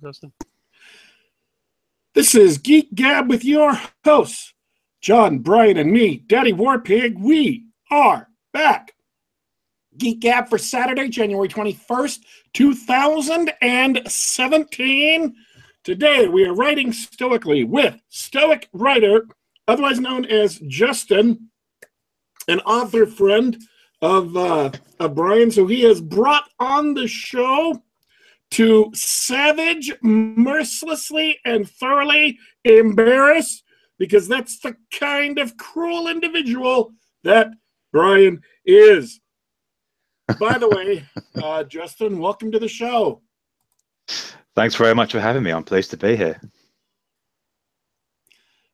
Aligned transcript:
Justin. 0.00 0.32
This 2.14 2.34
is 2.34 2.56
Geek 2.58 2.92
Gab 2.94 3.28
with 3.28 3.44
your 3.44 3.78
hosts, 4.04 4.54
John, 5.00 5.38
Brian, 5.40 5.76
and 5.76 5.92
me, 5.92 6.24
Daddy 6.26 6.52
Warpig. 6.52 7.18
We 7.18 7.66
are 7.90 8.28
back. 8.52 8.94
Geek 9.98 10.20
Gab 10.20 10.48
for 10.48 10.58
Saturday, 10.58 11.08
January 11.08 11.48
21st, 11.48 12.20
2017. 12.54 15.34
Today 15.82 16.28
we 16.28 16.44
are 16.44 16.54
writing 16.54 16.92
stoically 16.92 17.64
with 17.64 18.00
Stoic 18.08 18.68
writer, 18.72 19.26
otherwise 19.66 19.98
known 20.00 20.24
as 20.24 20.60
Justin, 20.68 21.50
an 22.48 22.60
author 22.60 23.06
friend 23.06 23.60
of, 24.00 24.34
uh, 24.36 24.70
of 24.98 25.14
Brian. 25.14 25.50
So 25.50 25.66
he 25.66 25.82
has 25.82 26.00
brought 26.00 26.48
on 26.58 26.94
the 26.94 27.08
show 27.08 27.82
to 28.52 28.90
savage, 28.94 29.92
mercilessly, 30.02 31.38
and 31.44 31.68
thoroughly 31.68 32.38
embarrass, 32.64 33.62
because 33.98 34.28
that's 34.28 34.58
the 34.60 34.76
kind 34.92 35.38
of 35.38 35.56
cruel 35.56 36.08
individual 36.08 36.92
that 37.22 37.48
Brian 37.92 38.42
is. 38.64 39.20
By 40.38 40.58
the 40.58 40.68
way, 40.68 41.04
uh, 41.42 41.64
Justin, 41.64 42.18
welcome 42.18 42.50
to 42.52 42.58
the 42.58 42.68
show. 42.68 43.22
Thanks 44.56 44.74
very 44.74 44.94
much 44.94 45.12
for 45.12 45.20
having 45.20 45.42
me. 45.42 45.52
I'm 45.52 45.64
pleased 45.64 45.90
to 45.90 45.96
be 45.96 46.16
here. 46.16 46.40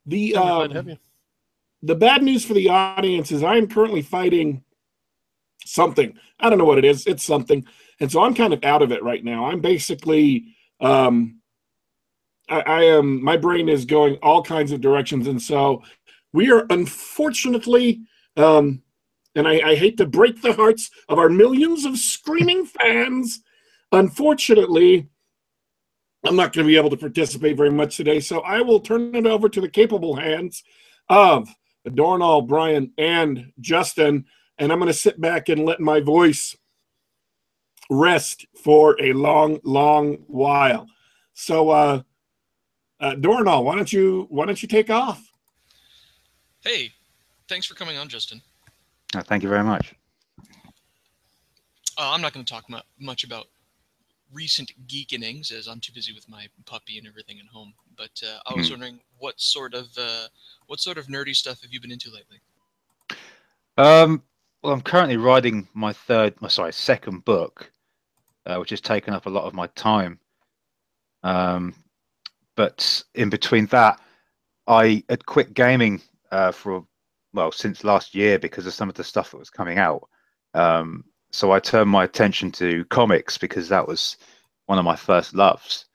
The 0.06 0.36
um, 0.36 0.98
the 1.82 1.94
bad 1.94 2.22
news 2.22 2.44
for 2.44 2.54
the 2.54 2.68
audience 2.68 3.30
is 3.32 3.42
I 3.42 3.56
am 3.56 3.68
currently 3.68 4.02
fighting 4.02 4.64
something. 5.64 6.16
I 6.40 6.48
don't 6.48 6.58
know 6.58 6.64
what 6.64 6.78
it 6.78 6.84
is. 6.84 7.06
It's 7.06 7.24
something. 7.24 7.66
And 8.00 8.10
so 8.10 8.22
I'm 8.22 8.34
kind 8.34 8.52
of 8.52 8.64
out 8.64 8.82
of 8.82 8.92
it 8.92 9.02
right 9.02 9.24
now. 9.24 9.46
I'm 9.46 9.60
basically, 9.60 10.54
um, 10.80 11.40
I, 12.48 12.60
I 12.60 12.82
am, 12.84 13.22
my 13.22 13.36
brain 13.36 13.68
is 13.68 13.84
going 13.84 14.16
all 14.22 14.42
kinds 14.42 14.72
of 14.72 14.80
directions. 14.80 15.26
And 15.26 15.40
so 15.40 15.82
we 16.32 16.50
are 16.50 16.66
unfortunately, 16.70 18.02
um, 18.36 18.82
and 19.34 19.48
I, 19.48 19.60
I 19.70 19.74
hate 19.74 19.96
to 19.98 20.06
break 20.06 20.42
the 20.42 20.52
hearts 20.52 20.90
of 21.08 21.18
our 21.18 21.28
millions 21.28 21.84
of 21.84 21.98
screaming 21.98 22.66
fans. 22.80 23.40
Unfortunately, 23.92 25.08
I'm 26.24 26.36
not 26.36 26.52
going 26.52 26.66
to 26.66 26.70
be 26.70 26.76
able 26.76 26.90
to 26.90 26.96
participate 26.96 27.56
very 27.56 27.70
much 27.70 27.96
today. 27.96 28.20
So 28.20 28.40
I 28.40 28.60
will 28.60 28.80
turn 28.80 29.14
it 29.14 29.26
over 29.26 29.48
to 29.48 29.60
the 29.60 29.68
capable 29.68 30.16
hands 30.16 30.62
of 31.08 31.48
Dornall, 31.86 32.46
Brian, 32.46 32.92
and 32.98 33.52
Justin. 33.60 34.24
And 34.58 34.72
I'm 34.72 34.78
going 34.78 34.88
to 34.88 34.98
sit 34.98 35.20
back 35.20 35.48
and 35.48 35.64
let 35.64 35.80
my 35.80 36.00
voice 36.00 36.56
rest 37.90 38.46
for 38.62 39.00
a 39.00 39.12
long, 39.12 39.60
long 39.64 40.14
while. 40.26 40.88
So, 41.34 41.70
uh, 41.70 42.02
uh, 43.00 43.14
Dornall, 43.14 43.64
why 43.64 43.74
don't 43.76 43.92
you 43.92 44.26
why 44.30 44.46
don't 44.46 44.60
you 44.62 44.68
take 44.68 44.90
off? 44.90 45.30
Hey, 46.60 46.92
thanks 47.48 47.66
for 47.66 47.74
coming 47.74 47.96
on, 47.98 48.08
Justin. 48.08 48.40
Oh, 49.14 49.20
thank 49.20 49.42
you 49.42 49.48
very 49.48 49.62
much. 49.62 49.94
Uh, 51.98 52.10
I'm 52.12 52.20
not 52.20 52.32
going 52.32 52.44
to 52.44 52.52
talk 52.52 52.68
mu- 52.68 52.78
much 52.98 53.24
about 53.24 53.46
recent 54.32 54.72
geekenings 54.86 55.52
as 55.52 55.66
I'm 55.66 55.80
too 55.80 55.92
busy 55.92 56.12
with 56.12 56.28
my 56.28 56.46
puppy 56.64 56.98
and 56.98 57.06
everything 57.06 57.38
at 57.38 57.46
home. 57.46 57.72
But 57.96 58.22
uh, 58.26 58.38
I 58.46 58.54
was 58.54 58.68
mm. 58.68 58.72
wondering 58.72 59.00
what 59.18 59.40
sort 59.40 59.74
of 59.74 59.86
uh, 59.98 60.26
what 60.66 60.80
sort 60.80 60.98
of 60.98 61.06
nerdy 61.06 61.34
stuff 61.34 61.62
have 61.62 61.72
you 61.72 61.80
been 61.80 61.92
into 61.92 62.10
lately? 62.10 62.40
Um, 63.78 64.22
well, 64.62 64.72
I'm 64.72 64.82
currently 64.82 65.16
writing 65.16 65.68
my 65.74 65.92
third, 65.92 66.40
my 66.40 66.48
sorry, 66.48 66.72
second 66.72 67.24
book, 67.24 67.72
uh, 68.46 68.56
which 68.56 68.70
has 68.70 68.80
taken 68.80 69.12
up 69.12 69.26
a 69.26 69.30
lot 69.30 69.44
of 69.44 69.54
my 69.54 69.66
time. 69.68 70.18
Um, 71.22 71.74
but 72.54 73.02
in 73.14 73.28
between 73.28 73.66
that, 73.66 74.00
I 74.66 75.04
had 75.08 75.26
quit 75.26 75.54
gaming 75.54 76.00
uh, 76.30 76.52
for 76.52 76.86
well 77.32 77.52
since 77.52 77.84
last 77.84 78.14
year 78.14 78.38
because 78.38 78.66
of 78.66 78.72
some 78.72 78.88
of 78.88 78.94
the 78.94 79.04
stuff 79.04 79.30
that 79.30 79.38
was 79.38 79.50
coming 79.50 79.78
out. 79.78 80.08
Um, 80.54 81.04
so 81.30 81.52
I 81.52 81.60
turned 81.60 81.90
my 81.90 82.04
attention 82.04 82.50
to 82.52 82.84
comics 82.86 83.36
because 83.36 83.68
that 83.68 83.86
was 83.86 84.16
one 84.66 84.78
of 84.78 84.84
my 84.84 84.96
first 84.96 85.34
loves, 85.34 85.86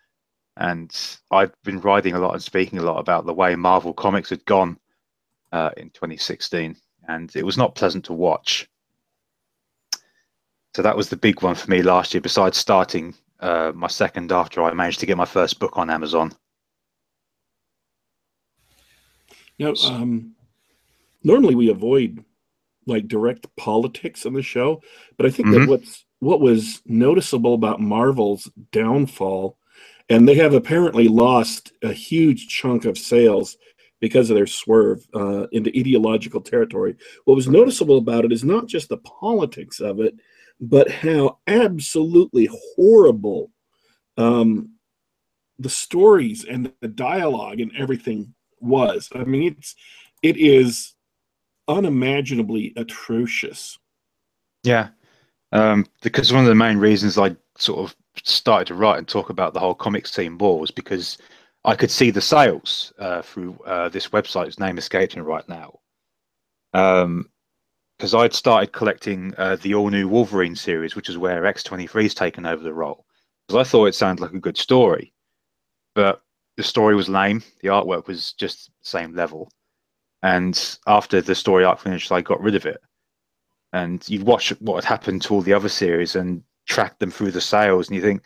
and 0.58 0.96
I've 1.32 1.54
been 1.64 1.82
writing 1.82 2.14
a 2.14 2.20
lot 2.20 2.34
and 2.34 2.44
speaking 2.44 2.80
a 2.80 2.84
lot 2.84 3.00
about 3.00 3.26
the 3.26 3.34
way 3.34 3.56
Marvel 3.56 3.94
Comics 3.94 4.30
had 4.30 4.46
gone 4.46 4.78
uh, 5.52 5.72
in 5.78 5.90
2016, 5.90 6.76
and 7.08 7.36
it 7.36 7.46
was 7.46 7.58
not 7.58 7.76
pleasant 7.76 8.06
to 8.06 8.14
watch. 8.14 8.70
So 10.76 10.82
that 10.82 10.96
was 10.96 11.10
the 11.10 11.18
big 11.18 11.42
one 11.42 11.56
for 11.56 11.70
me 11.70 11.82
last 11.82 12.14
year. 12.14 12.22
Besides 12.22 12.58
starting 12.58 13.14
uh, 13.42 13.72
my 13.76 13.88
second 13.88 14.32
after 14.32 14.64
I 14.64 14.74
managed 14.74 15.00
to 15.02 15.06
get 15.06 15.18
my 15.18 15.26
first 15.26 15.60
book 15.60 15.78
on 15.78 15.90
Amazon. 15.90 16.32
Now, 19.60 19.74
um, 19.86 20.36
normally 21.24 21.56
we 21.56 21.70
avoid 21.70 22.24
like 22.88 23.08
direct 23.08 23.48
politics 23.58 24.26
on 24.26 24.34
the 24.34 24.42
show, 24.42 24.82
but 25.18 25.26
I 25.26 25.30
think 25.30 25.50
mm-hmm. 25.50 25.62
that 25.62 25.70
what's 25.70 26.06
what 26.20 26.40
was 26.40 26.82
noticeable 26.86 27.56
about 27.56 27.80
Marvel's 27.80 28.50
downfall, 28.72 29.58
and 30.10 30.28
they 30.28 30.36
have 30.36 30.54
apparently 30.54 31.08
lost 31.08 31.72
a 31.84 31.94
huge 31.94 32.48
chunk 32.48 32.86
of 32.86 32.98
sales 32.98 33.58
because 34.02 34.30
of 34.30 34.36
their 34.36 34.48
swerve 34.48 35.08
uh, 35.14 35.48
into 35.52 35.72
ideological 35.78 36.42
territory. 36.42 36.96
What 37.26 37.36
was 37.36 37.48
noticeable 37.48 38.00
about 38.00 38.26
it 38.26 38.34
is 38.34 38.44
not 38.44 38.68
just 38.68 38.90
the 38.90 38.98
politics 38.98 39.80
of 39.80 40.02
it, 40.02 40.16
but 40.60 40.92
how 40.92 41.38
absolutely 41.48 42.50
horrible 42.76 43.52
um, 44.18 44.72
the 45.60 45.70
stories 45.70 46.44
and 46.44 46.74
the 46.82 46.88
dialogue 46.88 47.60
and 47.60 47.72
everything 47.78 48.34
was. 48.60 49.08
I 49.14 49.24
mean, 49.24 49.56
it's 49.58 49.76
it 50.22 50.38
is 50.38 50.94
unimaginably 51.68 52.74
atrocious. 52.76 53.78
Yeah, 54.64 54.90
um, 55.52 55.86
because 56.02 56.34
one 56.34 56.44
of 56.44 56.50
the 56.50 56.56
main 56.56 56.78
reasons 56.78 57.18
I 57.18 57.36
sort 57.58 57.80
of 57.80 57.96
started 58.24 58.68
to 58.68 58.76
write 58.76 58.98
and 58.98 59.08
talk 59.08 59.30
about 59.30 59.54
the 59.54 59.60
whole 59.60 59.74
comics 59.74 60.12
team 60.12 60.38
war 60.38 60.60
was 60.60 60.72
because 60.72 61.18
I 61.64 61.76
could 61.76 61.92
see 61.92 62.10
the 62.10 62.22
sales 62.22 62.92
uh, 62.98 63.22
through 63.22 63.60
uh, 63.66 63.90
this 63.90 64.10
website 64.10 64.46
whose 64.46 64.60
name 64.60 64.78
escapes 64.78 65.16
me 65.16 65.22
right 65.22 65.48
now. 65.48 65.80
Um, 66.74 67.30
because 67.98 68.16
I'd 68.16 68.34
started 68.34 68.74
collecting 68.74 69.36
uh, 69.38 69.58
the 69.62 69.76
all 69.76 69.92
new 69.92 70.08
Wolverine 70.08 70.56
series, 70.56 70.96
which 70.96 71.08
is 71.08 71.20
where 71.20 71.44
X23's 71.44 72.16
taken 72.16 72.48
over 72.48 72.64
the 72.64 72.74
role. 72.74 73.06
Because 73.48 73.68
I 73.68 73.70
thought 73.70 73.86
it 73.86 73.94
sounded 73.94 74.24
like 74.24 74.34
a 74.34 74.40
good 74.40 74.58
story, 74.58 75.14
but 75.94 76.24
the 76.58 76.64
story 76.64 76.96
was 76.96 77.08
lame. 77.08 77.44
The 77.62 77.68
artwork 77.68 78.08
was 78.08 78.34
just 78.34 78.72
same 78.82 79.16
level. 79.16 79.52
And 80.24 80.80
after 80.88 81.22
the 81.22 81.36
story 81.36 81.64
arc 81.64 81.80
finished, 81.80 82.12
I 82.12 82.22
got 82.22 82.42
rid 82.42 82.56
of 82.56 82.66
it. 82.66 82.82
And 83.72 84.04
you'd 84.10 84.24
watch 84.24 84.50
what 84.62 84.84
had 84.84 84.90
happened 84.90 85.22
to 85.24 85.36
all 85.36 85.42
the 85.42 85.54
other 85.54 85.70
series 85.70 86.16
and 86.16 86.42
track 86.68 86.98
them 86.98 87.12
through 87.12 87.32
the 87.32 87.42
sales, 87.42 87.88
and 87.88 87.96
you 87.96 88.02
think, 88.02 88.26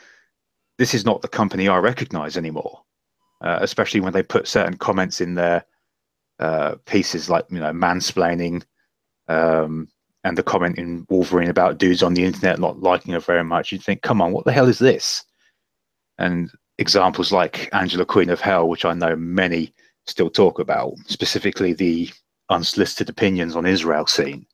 this 0.77 0.93
is 0.93 1.03
not 1.03 1.21
the 1.21 1.27
company 1.27 1.67
I 1.67 1.77
recognize 1.79 2.37
anymore. 2.37 2.81
Uh, 3.41 3.59
especially 3.61 3.99
when 3.99 4.13
they 4.13 4.23
put 4.23 4.47
certain 4.47 4.77
comments 4.77 5.19
in 5.21 5.35
their 5.35 5.65
uh, 6.39 6.75
pieces 6.85 7.29
like, 7.29 7.45
you 7.49 7.59
know, 7.59 7.73
mansplaining 7.73 8.63
um, 9.27 9.87
and 10.23 10.37
the 10.37 10.43
comment 10.43 10.77
in 10.77 11.05
Wolverine 11.09 11.49
about 11.49 11.77
dudes 11.77 12.01
on 12.01 12.13
the 12.13 12.23
internet 12.23 12.59
not 12.59 12.81
liking 12.81 13.13
her 13.13 13.19
very 13.19 13.43
much, 13.43 13.71
you'd 13.71 13.83
think, 13.83 14.01
come 14.01 14.21
on, 14.21 14.31
what 14.31 14.45
the 14.45 14.51
hell 14.51 14.67
is 14.67 14.79
this? 14.79 15.23
And 16.17 16.49
examples 16.77 17.31
like 17.31 17.69
Angela 17.73 18.05
Queen 18.05 18.29
of 18.29 18.41
Hell, 18.41 18.67
which 18.67 18.85
I 18.85 18.93
know 18.93 19.15
many 19.15 19.73
still 20.07 20.29
talk 20.29 20.59
about, 20.59 20.97
specifically 21.07 21.73
the 21.73 22.09
unsolicited 22.49 23.09
opinions 23.09 23.55
on 23.55 23.65
Israel 23.65 24.07
scene. 24.07 24.45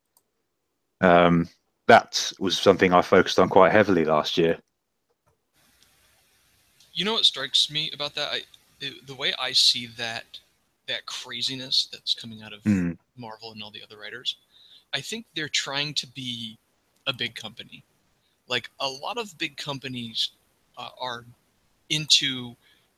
Um, 1.02 1.50
that 1.88 2.32
was 2.40 2.58
something 2.58 2.94
I 2.94 3.02
focused 3.02 3.40
on 3.40 3.50
quite 3.50 3.72
heavily 3.72 4.06
last 4.06 4.38
year. 4.38 4.60
You 6.94 7.06
know 7.06 7.14
what 7.14 7.26
strikes 7.26 7.72
me 7.72 7.90
about 7.94 8.16
that? 8.16 8.30
I, 8.32 8.42
the 9.06 9.16
way 9.16 9.34
I 9.40 9.52
see 9.54 9.88
that 9.98 10.40
that 10.88 11.06
craziness 11.06 11.88
that's 11.92 12.14
coming 12.14 12.42
out 12.42 12.54
of 12.54 12.64
mm. 12.64 12.98
Marvel 13.18 13.52
and 13.52 13.62
all 13.62 13.72
the 13.72 13.84
other 13.84 13.98
writers 13.98 14.36
I 14.94 15.02
think 15.02 15.26
they're 15.36 15.50
trying 15.50 15.94
to 15.96 16.08
be 16.08 16.58
a 17.08 17.14
big 17.14 17.36
company. 17.36 17.84
Like 18.48 18.70
a 18.80 18.88
lot 18.88 19.18
of 19.18 19.38
big 19.38 19.58
companies 19.58 20.32
uh, 20.78 20.90
are 21.00 21.26
into 21.90 22.56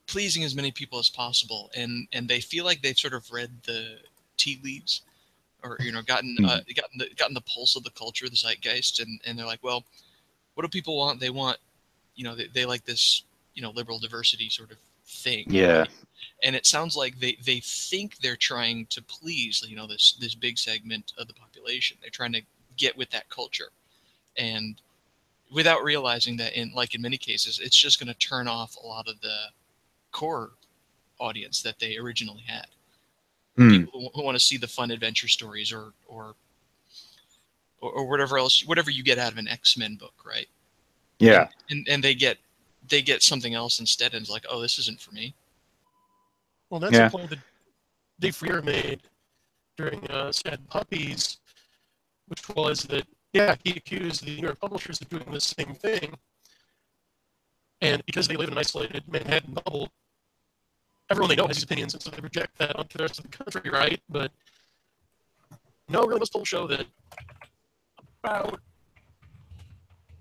pleasing 0.07 0.43
as 0.43 0.55
many 0.55 0.71
people 0.71 0.99
as 0.99 1.09
possible, 1.09 1.69
and 1.75 2.07
and 2.13 2.27
they 2.27 2.39
feel 2.39 2.65
like 2.65 2.81
they've 2.81 2.97
sort 2.97 3.13
of 3.13 3.31
read 3.31 3.51
the 3.63 3.97
tea 4.37 4.59
leaves, 4.63 5.01
or 5.63 5.77
you 5.79 5.91
know, 5.91 6.01
gotten 6.01 6.35
uh, 6.43 6.61
hmm. 6.61 6.73
gotten 6.75 6.97
the 6.97 7.09
gotten 7.15 7.33
the 7.35 7.41
pulse 7.41 7.75
of 7.75 7.83
the 7.83 7.91
culture, 7.91 8.27
the 8.27 8.35
zeitgeist, 8.35 8.99
and 8.99 9.19
and 9.25 9.37
they're 9.37 9.45
like, 9.45 9.63
well, 9.63 9.83
what 10.55 10.63
do 10.63 10.69
people 10.69 10.97
want? 10.97 11.19
They 11.19 11.29
want, 11.29 11.57
you 12.15 12.23
know, 12.23 12.35
they, 12.35 12.47
they 12.47 12.65
like 12.65 12.85
this, 12.85 13.23
you 13.53 13.61
know, 13.61 13.71
liberal 13.71 13.99
diversity 13.99 14.49
sort 14.49 14.71
of 14.71 14.77
thing. 15.13 15.45
Yeah. 15.47 15.79
Right? 15.79 15.89
And 16.43 16.55
it 16.55 16.65
sounds 16.65 16.97
like 16.97 17.19
they, 17.19 17.37
they 17.45 17.61
think 17.61 18.17
they're 18.17 18.35
trying 18.35 18.85
to 18.87 19.01
please, 19.01 19.63
you 19.67 19.75
know, 19.75 19.87
this 19.87 20.17
this 20.19 20.35
big 20.35 20.57
segment 20.57 21.13
of 21.17 21.27
the 21.27 21.33
population. 21.33 21.97
They're 22.01 22.09
trying 22.09 22.33
to 22.33 22.41
get 22.77 22.97
with 22.97 23.09
that 23.11 23.29
culture. 23.29 23.69
And 24.37 24.81
without 25.53 25.83
realizing 25.83 26.35
that 26.37 26.59
in 26.59 26.73
like 26.73 26.95
in 26.95 27.01
many 27.01 27.17
cases 27.17 27.59
it's 27.63 27.77
just 27.77 27.99
going 27.99 28.07
to 28.07 28.13
turn 28.15 28.47
off 28.47 28.75
a 28.77 28.85
lot 28.85 29.07
of 29.07 29.19
the 29.21 29.37
core 30.11 30.51
audience 31.19 31.61
that 31.61 31.79
they 31.79 31.97
originally 31.97 32.43
had 32.45 32.67
hmm. 33.55 33.69
people 33.69 34.11
who 34.13 34.23
want 34.23 34.35
to 34.35 34.43
see 34.43 34.57
the 34.57 34.67
fun 34.67 34.91
adventure 34.91 35.27
stories 35.27 35.71
or 35.71 35.93
or 36.07 36.35
or, 37.81 38.05
whatever 38.05 38.37
else 38.37 38.65
whatever 38.65 38.89
you 38.89 39.03
get 39.03 39.17
out 39.17 39.31
of 39.31 39.37
an 39.37 39.47
x-men 39.47 39.95
book 39.95 40.13
right 40.25 40.47
yeah 41.19 41.47
and 41.69 41.85
and 41.89 42.03
they 42.03 42.15
get 42.15 42.37
they 42.89 43.01
get 43.01 43.21
something 43.21 43.53
else 43.53 43.79
instead 43.79 44.13
and 44.13 44.21
it's 44.21 44.31
like 44.31 44.45
oh 44.49 44.61
this 44.61 44.77
isn't 44.79 44.99
for 44.99 45.11
me 45.11 45.33
well 46.69 46.79
that's 46.79 46.93
yeah. 46.93 47.07
the 47.07 47.17
point 47.17 47.29
that 47.29 47.39
dave 48.19 48.35
freer 48.35 48.61
made 48.61 49.01
during 49.77 50.05
uh, 50.09 50.31
sad 50.31 50.59
puppies 50.69 51.37
which 52.27 52.47
was 52.49 52.83
that 52.83 53.05
yeah, 53.33 53.55
he 53.63 53.71
accused 53.71 54.23
the 54.23 54.35
New 54.35 54.43
York 54.43 54.59
publishers 54.59 55.01
of 55.01 55.09
doing 55.09 55.25
the 55.31 55.41
same 55.41 55.73
thing. 55.73 56.13
And 57.81 58.05
because 58.05 58.27
they 58.27 58.37
live 58.37 58.47
in 58.47 58.53
an 58.53 58.59
isolated 58.59 59.03
Manhattan 59.11 59.55
bubble, 59.55 59.89
everyone 61.09 61.29
they 61.29 61.35
know 61.35 61.47
has 61.47 61.57
these 61.57 61.63
opinions, 61.63 61.95
and 61.95 62.01
so 62.01 62.11
they 62.11 62.21
reject 62.21 62.57
that 62.59 62.75
onto 62.77 62.97
the 62.97 63.03
rest 63.03 63.19
of 63.19 63.29
the 63.29 63.35
country, 63.35 63.69
right? 63.71 63.99
But 64.07 64.31
no, 65.89 66.05
really, 66.05 66.19
most 66.19 66.31
polls 66.31 66.47
show 66.47 66.67
that 66.67 66.85
about 68.23 68.61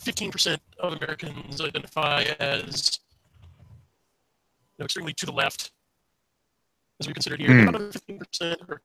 15% 0.04 0.58
of 0.78 0.94
Americans 0.94 1.60
identify 1.60 2.22
as 2.40 3.00
you 4.72 4.82
know, 4.82 4.84
extremely 4.84 5.12
to 5.14 5.26
the 5.26 5.32
left, 5.32 5.72
as 7.00 7.06
we 7.06 7.12
consider 7.12 7.37
here. 7.37 7.49
Mm. 7.49 7.69
About 7.69 7.82
15% 7.82 8.69
are 8.69 8.82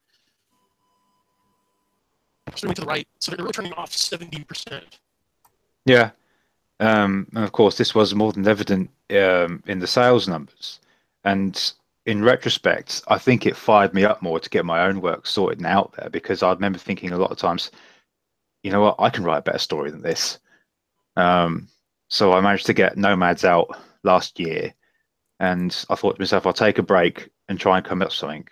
extremely 2.47 2.75
to 2.75 2.81
the 2.81 2.87
right. 2.87 3.07
So 3.19 3.31
they're 3.31 3.43
really 3.43 3.53
turning 3.53 3.73
off 3.73 3.91
70%. 3.91 4.83
Yeah. 5.85 6.11
Um, 6.79 7.27
and 7.33 7.43
of 7.43 7.51
course, 7.51 7.77
this 7.77 7.95
was 7.95 8.13
more 8.13 8.31
than 8.31 8.47
evident 8.47 8.89
um, 9.09 9.63
in 9.65 9.79
the 9.79 9.87
sales 9.87 10.27
numbers. 10.27 10.79
And 11.23 11.73
in 12.05 12.23
retrospect, 12.23 13.01
I 13.07 13.17
think 13.17 13.45
it 13.45 13.55
fired 13.55 13.93
me 13.93 14.05
up 14.05 14.21
more 14.21 14.39
to 14.39 14.49
get 14.49 14.65
my 14.65 14.85
own 14.85 15.01
work 15.01 15.25
sorted 15.25 15.59
and 15.59 15.67
out 15.67 15.93
there 15.97 16.09
because 16.09 16.43
I 16.43 16.53
remember 16.53 16.77
thinking 16.77 17.11
a 17.11 17.17
lot 17.17 17.31
of 17.31 17.37
times, 17.37 17.71
you 18.63 18.71
know 18.71 18.81
what, 18.81 18.95
I 18.99 19.09
can 19.09 19.23
write 19.23 19.39
a 19.39 19.41
better 19.41 19.57
story 19.57 19.91
than 19.91 20.01
this. 20.01 20.39
Um, 21.17 21.67
so 22.07 22.31
I 22.31 22.41
managed 22.41 22.67
to 22.67 22.73
get 22.73 22.97
Nomads 22.97 23.43
out 23.43 23.69
last 24.03 24.39
year. 24.39 24.73
And 25.39 25.85
I 25.89 25.95
thought 25.95 26.15
to 26.15 26.21
myself, 26.21 26.47
I'll 26.47 26.53
take 26.53 26.79
a 26.79 26.83
break 26.83 27.29
and 27.49 27.59
try 27.59 27.77
and 27.77 27.85
come 27.85 28.01
up 28.01 28.07
with 28.07 28.15
something. 28.15 28.47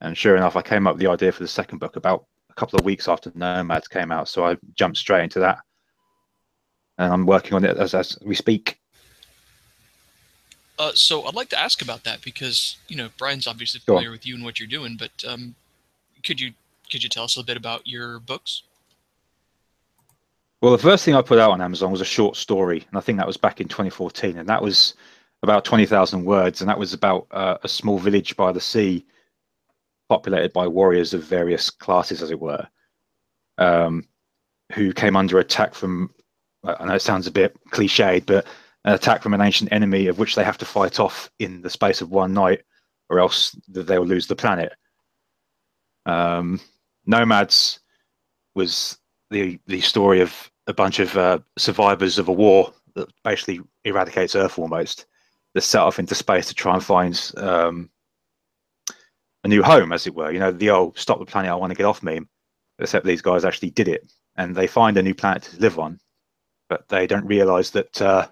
And 0.00 0.16
sure 0.16 0.36
enough, 0.36 0.56
I 0.56 0.62
came 0.62 0.86
up 0.86 0.94
with 0.94 1.02
the 1.02 1.10
idea 1.10 1.32
for 1.32 1.42
the 1.42 1.48
second 1.48 1.78
book 1.78 1.96
about 1.96 2.26
a 2.50 2.54
couple 2.54 2.78
of 2.78 2.84
weeks 2.84 3.08
after 3.08 3.32
Nomads 3.34 3.88
came 3.88 4.12
out, 4.12 4.28
so 4.28 4.44
I 4.44 4.56
jumped 4.74 4.98
straight 4.98 5.24
into 5.24 5.40
that, 5.40 5.58
and 6.98 7.12
I'm 7.12 7.26
working 7.26 7.54
on 7.54 7.64
it 7.64 7.76
as, 7.76 7.94
as 7.94 8.16
we 8.24 8.34
speak. 8.34 8.78
Uh, 10.78 10.92
so 10.94 11.24
I'd 11.24 11.34
like 11.34 11.48
to 11.48 11.58
ask 11.58 11.82
about 11.82 12.04
that 12.04 12.22
because 12.22 12.76
you 12.86 12.96
know 12.96 13.08
Brian's 13.18 13.48
obviously 13.48 13.80
familiar 13.80 14.12
with 14.12 14.24
you 14.24 14.36
and 14.36 14.44
what 14.44 14.60
you're 14.60 14.68
doing, 14.68 14.96
but 14.96 15.10
um, 15.26 15.56
could 16.22 16.40
you 16.40 16.52
could 16.90 17.02
you 17.02 17.08
tell 17.08 17.24
us 17.24 17.36
a 17.36 17.42
bit 17.42 17.56
about 17.56 17.86
your 17.88 18.20
books? 18.20 18.62
Well, 20.60 20.72
the 20.72 20.78
first 20.78 21.04
thing 21.04 21.14
I 21.14 21.22
put 21.22 21.38
out 21.38 21.52
on 21.52 21.60
Amazon 21.60 21.92
was 21.92 22.00
a 22.00 22.06
short 22.06 22.36
story, 22.36 22.84
and 22.88 22.98
I 22.98 23.00
think 23.00 23.18
that 23.18 23.26
was 23.26 23.36
back 23.36 23.60
in 23.60 23.68
2014, 23.68 24.36
and 24.36 24.48
that 24.48 24.62
was 24.62 24.94
about 25.44 25.64
20,000 25.64 26.24
words, 26.24 26.60
and 26.60 26.68
that 26.68 26.78
was 26.78 26.92
about 26.92 27.28
uh, 27.30 27.58
a 27.62 27.68
small 27.68 27.98
village 27.98 28.36
by 28.36 28.50
the 28.50 28.60
sea 28.60 29.06
populated 30.08 30.52
by 30.52 30.66
warriors 30.66 31.14
of 31.14 31.22
various 31.22 31.70
classes, 31.70 32.22
as 32.22 32.32
it 32.32 32.40
were, 32.40 32.66
um, 33.58 34.04
who 34.72 34.92
came 34.92 35.16
under 35.16 35.38
attack 35.38 35.74
from. 35.74 36.12
I 36.64 36.86
know 36.86 36.94
it 36.94 37.02
sounds 37.02 37.28
a 37.28 37.32
bit 37.32 37.56
cliched, 37.70 38.26
but 38.26 38.44
an 38.84 38.94
attack 38.94 39.22
from 39.22 39.34
an 39.34 39.40
ancient 39.40 39.70
enemy 39.70 40.08
of 40.08 40.18
which 40.18 40.34
they 40.34 40.42
have 40.42 40.58
to 40.58 40.64
fight 40.64 40.98
off 40.98 41.30
in 41.38 41.62
the 41.62 41.70
space 41.70 42.00
of 42.00 42.10
one 42.10 42.34
night, 42.34 42.62
or 43.10 43.20
else 43.20 43.56
they 43.68 43.96
will 43.96 44.06
lose 44.06 44.26
the 44.26 44.34
planet. 44.34 44.72
Um, 46.04 46.58
Nomads 47.06 47.78
was 48.56 48.98
the 49.30 49.58
the 49.66 49.80
story 49.80 50.20
of 50.20 50.50
a 50.66 50.74
bunch 50.74 50.98
of 50.98 51.16
uh, 51.16 51.38
survivors 51.56 52.18
of 52.18 52.28
a 52.28 52.32
war 52.32 52.72
that 52.94 53.08
basically 53.24 53.60
eradicates 53.84 54.34
Earth 54.34 54.58
almost. 54.58 55.06
That 55.54 55.62
set 55.62 55.80
off 55.80 55.98
into 55.98 56.14
space 56.14 56.46
to 56.48 56.54
try 56.54 56.74
and 56.74 56.84
find 56.84 57.32
um, 57.38 57.88
a 59.44 59.48
new 59.48 59.62
home, 59.62 59.92
as 59.92 60.06
it 60.06 60.14
were. 60.14 60.30
You 60.30 60.38
know, 60.38 60.50
the 60.50 60.70
old 60.70 60.98
"stop 60.98 61.18
the 61.18 61.24
planet, 61.24 61.50
I 61.50 61.54
want 61.54 61.70
to 61.70 61.76
get 61.76 61.86
off" 61.86 62.02
meme. 62.02 62.28
Except 62.78 63.06
these 63.06 63.22
guys 63.22 63.44
actually 63.44 63.70
did 63.70 63.88
it, 63.88 64.12
and 64.36 64.54
they 64.54 64.66
find 64.66 64.96
a 64.96 65.02
new 65.02 65.14
planet 65.14 65.42
to 65.44 65.58
live 65.58 65.78
on, 65.78 65.98
but 66.68 66.86
they 66.88 67.06
don't 67.06 67.26
realize 67.26 67.70
that 67.70 68.00
uh, 68.00 68.28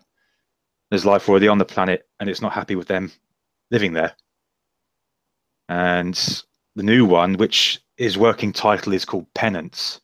there's 0.91 1.07
life 1.07 1.29
already 1.29 1.49
on 1.49 1.59
the 1.59 1.65
planet, 1.65 2.07
and 2.21 2.29
it's 2.29 2.43
not 2.43 2.53
happy 2.53 2.77
with 2.77 2.87
them 2.87 3.11
living 3.71 3.93
there. 3.93 4.15
And 5.69 6.15
the 6.77 6.83
new 6.83 7.05
one, 7.05 7.35
which 7.35 7.81
is 7.97 8.19
working 8.19 8.53
title, 8.53 8.93
is 8.93 9.05
called 9.05 9.27
Penance. 9.35 10.01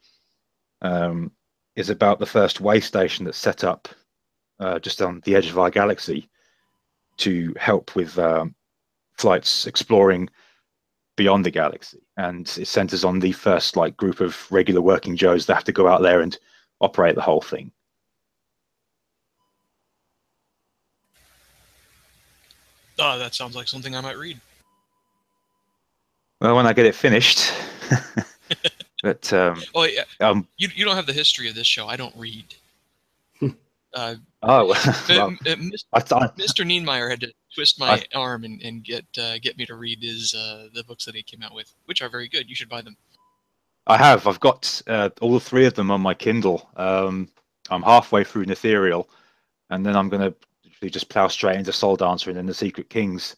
Um, 0.82 1.32
is 1.74 1.88
about 1.88 2.18
the 2.18 2.26
first 2.26 2.60
way 2.60 2.80
station 2.80 3.24
that's 3.24 3.38
set 3.38 3.64
up 3.64 3.88
uh, 4.60 4.78
just 4.78 5.00
on 5.00 5.22
the 5.24 5.34
edge 5.34 5.48
of 5.48 5.58
our 5.58 5.70
galaxy 5.70 6.28
to 7.18 7.54
help 7.58 7.94
with 7.96 8.18
um, 8.18 8.54
flights 9.14 9.66
exploring 9.66 10.28
beyond 11.16 11.44
the 11.44 11.50
galaxy. 11.50 12.00
And 12.16 12.46
it 12.58 12.66
centers 12.66 13.04
on 13.04 13.20
the 13.20 13.32
first 13.32 13.76
like 13.76 13.96
group 13.96 14.20
of 14.20 14.50
regular 14.50 14.80
working 14.80 15.16
joes 15.16 15.46
that 15.46 15.54
have 15.54 15.64
to 15.64 15.72
go 15.72 15.88
out 15.88 16.02
there 16.02 16.20
and 16.20 16.36
operate 16.80 17.14
the 17.14 17.22
whole 17.22 17.40
thing. 17.40 17.70
Oh 22.98 23.18
that 23.18 23.34
sounds 23.34 23.56
like 23.56 23.68
something 23.68 23.96
i 23.96 24.00
might 24.00 24.18
read. 24.18 24.40
Well 26.40 26.56
when 26.56 26.66
i 26.66 26.72
get 26.72 26.86
it 26.86 26.94
finished 26.94 27.52
but 29.02 29.32
um 29.32 29.60
oh 29.74 29.84
yeah 29.84 30.04
um 30.20 30.46
you, 30.56 30.68
you 30.74 30.84
don't 30.84 30.96
have 30.96 31.06
the 31.06 31.12
history 31.12 31.48
of 31.48 31.54
this 31.54 31.66
show 31.66 31.86
i 31.86 31.96
don't 31.96 32.14
read 32.16 32.54
uh, 33.94 34.14
oh, 34.42 34.66
well, 35.08 35.30
Mr. 35.44 36.34
Mr. 36.36 36.64
Niemeier 36.64 37.10
had 37.10 37.20
to 37.20 37.32
twist 37.54 37.78
my 37.78 37.90
I, 37.90 38.04
arm 38.14 38.44
and, 38.44 38.62
and 38.62 38.82
get 38.82 39.04
uh, 39.18 39.38
get 39.38 39.58
me 39.58 39.66
to 39.66 39.74
read 39.74 40.02
his 40.02 40.34
uh, 40.34 40.68
the 40.74 40.84
books 40.84 41.04
that 41.04 41.14
he 41.14 41.22
came 41.22 41.42
out 41.42 41.54
with, 41.54 41.72
which 41.86 42.02
are 42.02 42.08
very 42.08 42.28
good. 42.28 42.48
You 42.48 42.54
should 42.54 42.68
buy 42.68 42.82
them. 42.82 42.96
I 43.86 43.96
have. 43.96 44.26
I've 44.26 44.40
got 44.40 44.80
uh, 44.86 45.10
all 45.20 45.38
three 45.38 45.66
of 45.66 45.74
them 45.74 45.90
on 45.90 46.00
my 46.00 46.14
Kindle. 46.14 46.70
Um, 46.76 47.28
I'm 47.70 47.82
halfway 47.82 48.24
through 48.24 48.46
Nethereal, 48.46 49.08
and 49.70 49.84
then 49.84 49.96
I'm 49.96 50.08
going 50.08 50.32
to 50.32 50.90
just 50.90 51.08
plow 51.08 51.28
straight 51.28 51.56
into 51.56 51.70
Souldancer 51.70 52.28
and 52.28 52.36
then 52.36 52.46
the 52.46 52.54
Secret 52.54 52.90
Kings. 52.90 53.36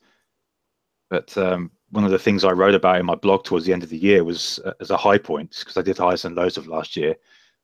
But 1.11 1.37
um, 1.39 1.71
one 1.95 2.05
of 2.05 2.11
the 2.11 2.19
things 2.19 2.45
I 2.45 2.51
wrote 2.51 2.75
about 2.75 2.99
in 2.99 3.07
my 3.07 3.15
blog 3.15 3.45
towards 3.45 3.67
the 3.67 3.73
end 3.73 3.85
of 3.85 3.89
the 3.89 3.97
year 3.97 4.25
was 4.25 4.59
uh, 4.65 4.73
as 4.81 4.91
a 4.91 4.97
high 4.97 5.17
point 5.17 5.57
because 5.61 5.77
I 5.77 5.83
did 5.83 5.97
highs 5.97 6.25
and 6.25 6.35
lows 6.35 6.57
of 6.57 6.67
last 6.67 6.97
year. 6.97 7.15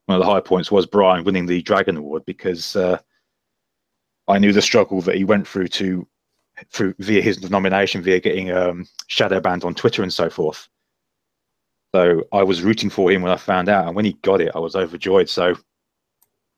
One 0.07 0.21
of 0.21 0.25
the 0.25 0.31
high 0.31 0.41
points 0.41 0.71
was 0.71 0.87
Brian 0.87 1.25
winning 1.25 1.47
the 1.47 1.63
Dragon 1.63 1.97
Award 1.97 2.25
because 2.27 2.77
uh, 2.77 2.99
I 4.29 4.39
knew 4.39 4.53
the 4.53 4.63
struggle 4.63 5.01
that 5.03 5.17
he 5.17 5.25
went 5.25 5.49
through 5.49 5.69
to 5.69 6.07
through 6.71 6.95
via 7.01 7.23
his 7.23 7.51
nomination, 7.51 8.03
via 8.03 8.21
getting 8.21 8.53
um, 8.53 8.87
shadow 9.09 9.41
banned 9.41 9.65
on 9.65 9.75
Twitter 9.75 10.03
and 10.03 10.13
so 10.13 10.31
forth. 10.31 10.69
So 11.93 12.23
I 12.33 12.45
was 12.45 12.63
rooting 12.63 12.91
for 12.91 13.11
him 13.11 13.23
when 13.23 13.33
I 13.33 13.37
found 13.37 13.69
out, 13.69 13.87
and 13.87 13.97
when 13.97 14.05
he 14.05 14.13
got 14.23 14.41
it, 14.41 14.53
I 14.55 14.61
was 14.61 14.77
overjoyed. 14.77 15.29
So 15.29 15.57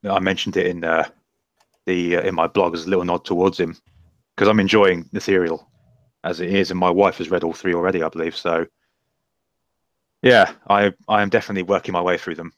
I 0.08 0.18
mentioned 0.20 0.58
it 0.58 0.66
in 0.66 0.84
uh, 0.84 1.08
the 1.86 2.16
uh, 2.16 2.22
in 2.22 2.34
my 2.34 2.48
blog 2.48 2.74
as 2.74 2.84
a 2.84 2.90
little 2.90 3.04
nod 3.04 3.24
towards 3.24 3.58
him 3.58 3.76
because 4.36 4.48
I'm 4.48 4.60
enjoying 4.60 5.04
Nethereal 5.14 5.66
as 6.24 6.40
it 6.40 6.52
is, 6.52 6.70
and 6.70 6.78
my 6.78 6.90
wife 6.90 7.18
has 7.18 7.30
read 7.30 7.44
all 7.44 7.52
three 7.52 7.74
already, 7.74 8.02
I 8.02 8.08
believe. 8.08 8.36
So 8.36 8.66
yeah, 10.22 10.52
I 10.68 10.92
I 11.08 11.22
am 11.22 11.28
definitely 11.28 11.64
working 11.64 11.92
my 11.92 12.00
way 12.00 12.16
through 12.16 12.36
them. 12.36 12.52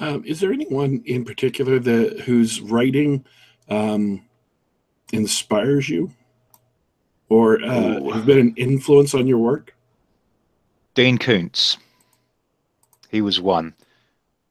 Um, 0.00 0.24
is 0.24 0.40
there 0.40 0.52
anyone 0.52 1.02
in 1.06 1.24
particular 1.24 1.78
that 1.80 2.20
whose 2.20 2.60
writing 2.60 3.24
um, 3.68 4.24
inspires 5.12 5.88
you 5.88 6.12
or 7.28 7.62
uh, 7.62 8.00
has 8.12 8.24
been 8.24 8.38
an 8.38 8.54
influence 8.56 9.14
on 9.14 9.26
your 9.26 9.38
work? 9.38 9.74
Dean 10.94 11.18
Koontz. 11.18 11.78
He 13.10 13.20
was 13.20 13.40
one. 13.40 13.74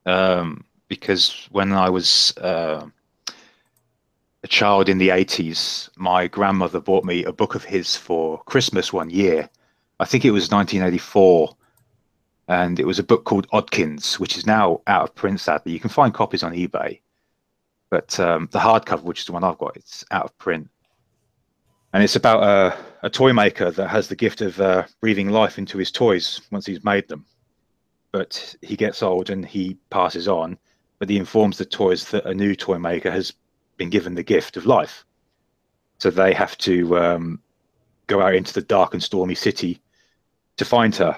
Um, 0.06 0.64
because 0.88 1.48
when 1.52 1.74
I 1.74 1.90
was 1.90 2.36
uh, 2.38 2.86
a 4.48 4.50
child 4.50 4.88
in 4.88 4.98
the 4.98 5.10
80s, 5.10 5.90
my 5.98 6.26
grandmother 6.26 6.80
bought 6.80 7.04
me 7.04 7.26
a 7.26 7.34
book 7.34 7.54
of 7.54 7.66
his 7.66 7.98
for 7.98 8.42
Christmas 8.44 8.94
one 8.94 9.10
year. 9.10 9.50
I 10.00 10.06
think 10.06 10.24
it 10.24 10.32
was 10.32 10.50
1984. 10.50 11.54
And 12.48 12.80
it 12.80 12.88
was 12.88 12.98
a 12.98 13.04
book 13.04 13.26
called 13.26 13.50
Oddkins, 13.50 14.20
which 14.20 14.38
is 14.38 14.46
now 14.46 14.80
out 14.88 15.04
of 15.04 15.16
print, 15.16 15.42
sadly. 15.42 15.74
You 15.74 15.82
can 15.82 15.90
find 15.90 16.14
copies 16.14 16.44
on 16.44 16.54
eBay. 16.54 17.02
But 17.90 18.18
um, 18.22 18.48
the 18.54 18.60
hardcover, 18.60 19.04
which 19.04 19.20
is 19.20 19.26
the 19.26 19.34
one 19.34 19.44
I've 19.44 19.58
got, 19.58 19.76
it's 19.76 20.06
out 20.12 20.24
of 20.24 20.38
print, 20.38 20.70
and 21.92 22.02
it's 22.02 22.16
about 22.16 22.44
a, 22.44 22.78
a 23.04 23.10
toy 23.10 23.34
maker 23.34 23.72
that 23.72 23.90
has 23.90 24.08
the 24.08 24.16
gift 24.16 24.40
of 24.40 24.62
uh, 24.62 24.86
breathing 25.02 25.30
life 25.30 25.58
into 25.58 25.78
his 25.78 25.92
toys 25.92 26.40
once 26.52 26.66
he's 26.66 26.86
made 26.86 27.10
them. 27.10 27.26
But 28.14 28.56
he 28.62 28.78
gets 28.78 29.04
old 29.04 29.30
and 29.30 29.46
he 29.46 29.78
passes 29.90 30.28
on, 30.30 30.58
but 31.00 31.10
he 31.10 31.18
informs 31.18 31.58
the 31.58 31.66
toys 31.66 32.12
that 32.12 32.26
a 32.26 32.34
new 32.34 32.56
toy 32.56 32.78
maker 32.78 33.12
has 33.12 33.34
been 33.78 33.90
given 33.90 34.16
the 34.16 34.24
gift 34.24 34.58
of 34.58 34.66
life. 34.66 35.06
So 36.00 36.12
they 36.12 36.34
have 36.34 36.58
to 36.60 36.98
um, 36.98 37.40
go 38.08 38.22
out 38.22 38.36
into 38.36 38.54
the 38.54 38.62
dark 38.62 38.94
and 38.94 39.02
stormy 39.02 39.36
city 39.36 39.82
to 40.58 40.66
find 40.66 40.96
her. 40.96 41.18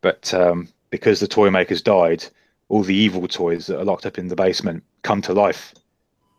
But 0.00 0.32
um, 0.32 0.68
because 0.90 1.20
the 1.20 1.28
toy 1.28 1.50
maker's 1.50 1.82
died, 1.82 2.24
all 2.68 2.82
the 2.82 2.94
evil 2.94 3.26
toys 3.28 3.66
that 3.66 3.78
are 3.78 3.84
locked 3.84 4.06
up 4.06 4.18
in 4.18 4.28
the 4.28 4.36
basement 4.36 4.82
come 5.02 5.20
to 5.22 5.32
life 5.32 5.74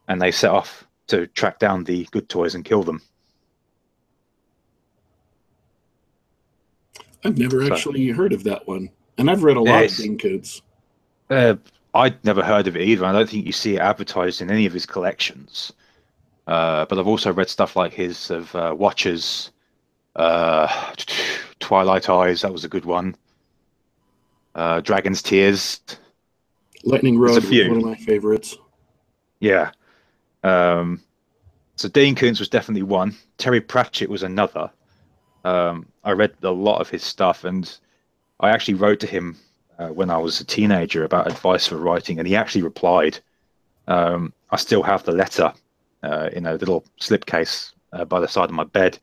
and 0.08 0.22
they 0.22 0.32
set 0.32 0.52
off 0.52 0.88
to 1.08 1.28
track 1.28 1.60
down 1.60 1.84
the 1.84 2.08
good 2.12 2.30
toys 2.30 2.56
and 2.56 2.66
kill 2.66 2.84
them. 2.84 3.02
I've 7.24 7.38
never 7.38 7.66
so, 7.66 7.74
actually 7.74 8.08
heard 8.10 8.34
of 8.34 8.44
that 8.46 8.68
one. 8.68 8.90
And 9.18 9.30
I've 9.30 9.44
read 9.44 9.58
a 9.58 9.62
lot 9.62 9.84
of 9.84 9.96
Dean 9.96 10.18
Koontz. 10.18 10.62
Uh, 11.30 11.56
I'd 11.94 12.24
never 12.24 12.44
heard 12.44 12.68
of 12.68 12.76
it 12.78 12.84
either. 12.84 13.06
I 13.06 13.12
don't 13.12 13.30
think 13.30 13.46
you 13.46 13.52
see 13.52 13.76
it 13.76 13.80
advertised 13.80 14.42
in 14.42 14.50
any 14.50 14.66
of 14.66 14.74
his 14.74 14.86
collections. 14.86 15.74
Uh, 16.48 16.86
but 16.86 16.98
I've 16.98 17.08
also 17.08 17.32
read 17.32 17.50
stuff 17.50 17.76
like 17.76 17.94
his 17.94 18.30
of 18.32 18.56
uh, 18.56 18.74
Watchers, 18.78 19.52
uh, 20.16 20.94
Twilight 21.60 22.10
Eyes. 22.10 22.42
That 22.42 22.54
was 22.54 22.64
a 22.64 22.70
good 22.70 22.86
one. 22.86 23.16
Uh, 24.56 24.82
Dragon's 24.82 25.22
Tears. 25.22 25.82
Lightning 26.84 27.20
Rod 27.20 27.44
one 27.44 27.78
of 27.78 27.84
my 27.84 27.96
favorites. 27.96 28.58
Yeah. 29.40 29.72
Um, 30.44 31.02
so 31.76 31.88
Dean 31.90 32.16
Koontz 32.16 32.40
was 32.40 32.50
definitely 32.50 32.84
one. 32.84 33.16
Terry 33.38 33.62
Pratchett 33.62 34.10
was 34.10 34.24
another. 34.24 34.72
Um, 35.44 35.88
I 36.04 36.12
read 36.12 36.34
a 36.44 36.52
lot 36.52 36.82
of 36.82 36.90
his 36.90 37.04
stuff, 37.04 37.44
and 37.44 37.72
I 38.40 38.50
actually 38.50 38.76
wrote 38.76 39.00
to 39.02 39.08
him 39.08 39.38
uh, 39.80 39.90
when 39.90 40.10
I 40.10 40.18
was 40.18 40.40
a 40.40 40.46
teenager 40.46 41.04
about 41.04 41.28
advice 41.28 41.68
for 41.68 41.78
writing, 41.78 42.20
and 42.20 42.28
he 42.28 42.36
actually 42.36 42.64
replied. 42.64 43.20
Um, 43.88 44.34
I 44.52 44.58
still 44.58 44.84
have 44.84 45.04
the 45.04 45.12
letter 45.12 45.54
uh, 46.04 46.30
in 46.34 46.46
a 46.46 46.54
little 46.54 46.86
slipcase 47.00 47.72
uh, 47.94 48.06
by 48.06 48.20
the 48.20 48.28
side 48.28 48.46
of 48.46 48.56
my 48.56 48.64
bed, 48.64 49.00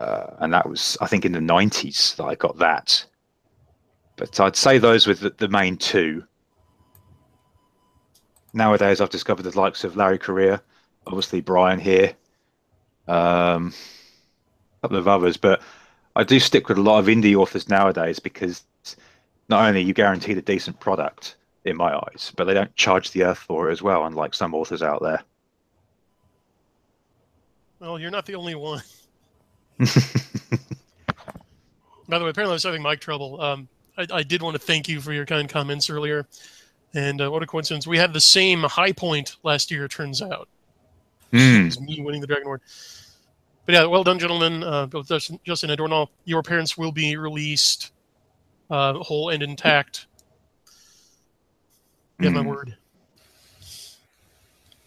uh, 0.00 0.26
and 0.38 0.52
that 0.52 0.68
was, 0.68 0.96
I 1.00 1.06
think, 1.06 1.24
in 1.24 1.32
the 1.32 1.40
'90s 1.40 2.16
that 2.16 2.24
I 2.24 2.34
got 2.34 2.58
that. 2.58 3.04
But 4.16 4.38
I'd 4.38 4.56
say 4.56 4.78
those 4.78 5.06
were 5.06 5.14
the, 5.14 5.30
the 5.30 5.48
main 5.48 5.76
two. 5.76 6.24
Nowadays, 8.52 9.00
I've 9.00 9.10
discovered 9.10 9.42
the 9.42 9.58
likes 9.58 9.82
of 9.82 9.96
Larry 9.96 10.18
Correia, 10.18 10.62
obviously 11.06 11.40
Brian 11.40 11.80
here, 11.80 12.12
um, 13.08 13.72
a 14.78 14.82
couple 14.82 14.98
of 14.98 15.08
others, 15.08 15.36
but 15.36 15.60
I 16.14 16.22
do 16.22 16.38
stick 16.38 16.68
with 16.68 16.78
a 16.78 16.82
lot 16.82 17.00
of 17.00 17.06
indie 17.06 17.34
authors 17.34 17.68
nowadays 17.68 18.20
because 18.20 18.62
not 19.48 19.68
only 19.68 19.82
you 19.82 19.92
guaranteed 19.92 20.38
a 20.38 20.42
decent 20.42 20.78
product 20.80 21.36
in 21.64 21.76
my 21.76 21.94
eyes, 21.96 22.32
but 22.36 22.44
they 22.44 22.54
don't 22.54 22.74
charge 22.76 23.10
the 23.12 23.24
earth 23.24 23.38
for 23.38 23.68
it 23.68 23.72
as 23.72 23.82
well, 23.82 24.04
unlike 24.06 24.34
some 24.34 24.54
authors 24.54 24.82
out 24.82 25.02
there. 25.02 25.22
Well, 27.80 27.98
you're 27.98 28.10
not 28.10 28.26
the 28.26 28.34
only 28.34 28.54
one. 28.54 28.82
By 29.78 29.86
the 32.18 32.24
way, 32.24 32.30
apparently 32.30 32.52
I 32.52 32.54
was 32.54 32.62
having 32.62 32.82
mic 32.82 33.00
trouble. 33.00 33.40
Um, 33.40 33.68
I, 33.96 34.06
I, 34.12 34.22
did 34.22 34.42
want 34.42 34.54
to 34.54 34.60
thank 34.60 34.88
you 34.88 35.00
for 35.00 35.12
your 35.12 35.26
kind 35.26 35.48
comments 35.48 35.90
earlier. 35.90 36.26
And 36.94 37.20
uh, 37.20 37.30
what 37.30 37.42
a 37.42 37.46
coincidence. 37.46 37.86
We 37.86 37.98
had 37.98 38.12
the 38.12 38.20
same 38.20 38.62
high 38.62 38.92
point 38.92 39.36
last 39.42 39.70
year, 39.70 39.84
it 39.86 39.90
turns 39.90 40.22
out. 40.22 40.48
Mm. 41.32 41.62
It 41.62 41.64
was 41.64 41.80
me 41.80 42.00
winning 42.00 42.20
the 42.20 42.26
Dragon 42.26 42.46
Award. 42.46 42.60
But 43.66 43.74
yeah, 43.74 43.86
well 43.86 44.04
done, 44.04 44.18
gentlemen. 44.18 44.62
Uh, 44.62 44.86
both 44.86 45.08
Justin 45.08 45.70
and 45.70 45.80
Dornall. 45.80 46.08
Your 46.24 46.42
parents 46.42 46.76
will 46.76 46.92
be 46.92 47.16
released 47.16 47.92
uh, 48.70 48.94
whole 48.94 49.30
and 49.30 49.42
intact. 49.42 50.06
Yeah, 52.20 52.30
my 52.30 52.42
word. 52.42 52.76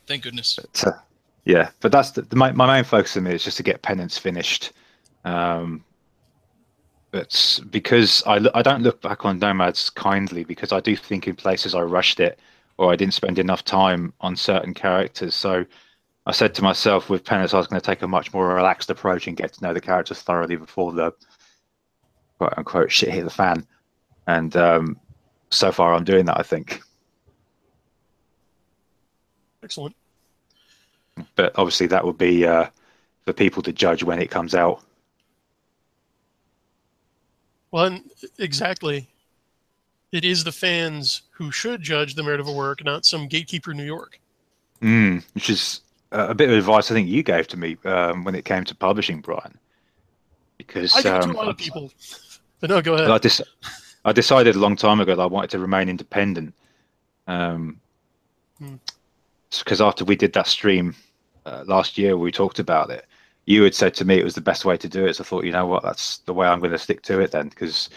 Thank 0.08 0.24
goodness. 0.24 0.56
But, 0.56 0.88
uh, 0.88 0.98
yeah, 1.46 1.70
but 1.82 1.92
that's 1.92 2.12
the, 2.12 2.22
the, 2.22 2.36
my, 2.36 2.52
my 2.52 2.66
main 2.66 2.84
focus 2.84 3.18
in 3.18 3.28
it 3.28 3.34
is 3.34 3.44
just 3.44 3.58
to 3.58 3.64
get 3.64 3.82
penance 3.82 4.18
finished. 4.18 4.72
Um, 5.26 5.84
but 7.12 7.60
because 7.70 8.24
I, 8.26 8.46
I 8.54 8.62
don't 8.62 8.84
look 8.84 9.02
back 9.02 9.26
on 9.26 9.40
Nomads 9.40 9.90
kindly 9.90 10.44
because 10.44 10.72
I 10.72 10.80
do 10.80 10.96
think 10.96 11.28
in 11.28 11.36
places 11.36 11.76
I 11.76 11.82
rushed 11.82 12.20
it 12.20 12.40
or 12.78 12.92
I 12.92 12.96
didn't 12.96 13.14
spend 13.14 13.40
enough 13.40 13.66
time 13.66 14.14
on 14.22 14.36
certain 14.36 14.74
characters. 14.74 15.36
So 15.36 15.66
I 16.26 16.32
said 16.32 16.54
to 16.56 16.62
myself 16.62 17.10
with 17.10 17.24
Penance, 17.24 17.54
I 17.54 17.58
was 17.58 17.68
going 17.68 17.82
to 17.82 17.86
take 17.86 18.02
a 18.02 18.08
much 18.08 18.34
more 18.34 18.54
relaxed 18.54 18.90
approach 18.90 19.28
and 19.28 19.38
get 19.38 19.54
to 19.54 19.64
know 19.64 19.74
the 19.74 19.82
characters 19.82 20.22
thoroughly 20.22 20.58
before 20.58 20.92
the 20.92 21.12
quote 22.38 22.54
unquote 22.58 22.92
shit 22.92 23.10
hit 23.10 23.24
the 23.24 23.30
fan. 23.30 23.66
And 24.28 24.56
um, 24.58 25.00
so 25.50 25.72
far, 25.72 25.94
I'm 25.94 26.04
doing 26.04 26.26
that, 26.26 26.40
I 26.40 26.44
think. 26.44 26.82
Excellent. 29.64 29.96
But 31.36 31.54
obviously, 31.56 31.88
that 31.88 32.06
would 32.06 32.18
be 32.18 32.46
uh, 32.46 32.68
for 33.26 33.34
people 33.34 33.64
to 33.64 33.74
judge 33.74 34.04
when 34.04 34.22
it 34.22 34.30
comes 34.30 34.54
out. 34.54 34.84
Well, 37.72 38.00
exactly. 38.38 39.08
It 40.12 40.24
is 40.24 40.44
the 40.44 40.52
fans 40.52 41.24
who 41.32 41.52
should 41.52 41.82
judge 41.82 42.16
the 42.16 42.24
merit 42.24 42.40
of 42.40 42.48
a 42.48 42.52
work, 42.52 42.84
not 42.84 43.06
some 43.06 43.28
gatekeeper 43.28 43.72
in 43.72 43.78
New 43.78 43.84
York. 43.84 44.20
Mm, 44.82 45.24
which 45.34 45.50
is 45.50 45.82
a 46.12 46.34
bit 46.34 46.50
of 46.50 46.58
advice 46.58 46.90
I 46.92 46.94
think 46.94 47.10
you 47.10 47.24
gave 47.24 47.48
to 47.48 47.58
me 47.58 47.78
um, 47.84 48.24
when 48.24 48.36
it 48.36 48.46
came 48.46 48.64
to 48.64 48.76
publishing, 48.76 49.22
Brian. 49.22 49.58
Because 50.58 50.94
I 50.96 51.10
um, 51.10 51.22
to 51.24 51.32
a 51.32 51.34
lot 51.34 51.48
of 51.50 51.58
people. 51.58 51.92
But 52.60 52.70
no, 52.72 52.82
go 52.82 52.96
ahead. 52.96 53.12
I, 53.12 53.18
dis- 53.18 53.42
I 54.06 54.12
decided 54.12 54.56
a 54.56 54.60
long 54.60 54.76
time 54.76 55.00
ago 55.00 55.16
that 55.16 55.22
I 55.22 55.28
wanted 55.28 55.52
to 55.52 55.60
remain 55.60 55.90
independent. 55.90 56.54
Um, 57.28 57.80
because 58.60 59.80
hmm. 59.80 59.86
after 59.86 60.06
we 60.06 60.16
did 60.16 60.34
that 60.34 60.48
stream 60.48 60.96
uh, 61.46 61.64
last 61.68 61.98
year, 61.98 62.18
we 62.18 62.32
talked 62.32 62.60
about 62.60 62.90
it. 62.90 63.06
You 63.46 63.64
had 63.64 63.76
said 63.76 63.94
to 63.96 64.06
me 64.06 64.20
it 64.20 64.24
was 64.24 64.36
the 64.36 64.42
best 64.42 64.66
way 64.66 64.78
to 64.78 64.90
do 64.90 65.06
it. 65.06 65.16
So 65.16 65.24
I 65.24 65.26
thought, 65.26 65.46
you 65.46 65.52
know 65.52 65.66
what, 65.66 65.84
that's 65.84 66.20
the 66.20 66.34
way 66.34 66.48
I'm 66.48 66.60
going 66.60 66.72
to 66.72 66.78
stick 66.78 67.02
to 67.04 67.20
it 67.20 67.32
then. 67.32 67.50
Because 67.50 67.90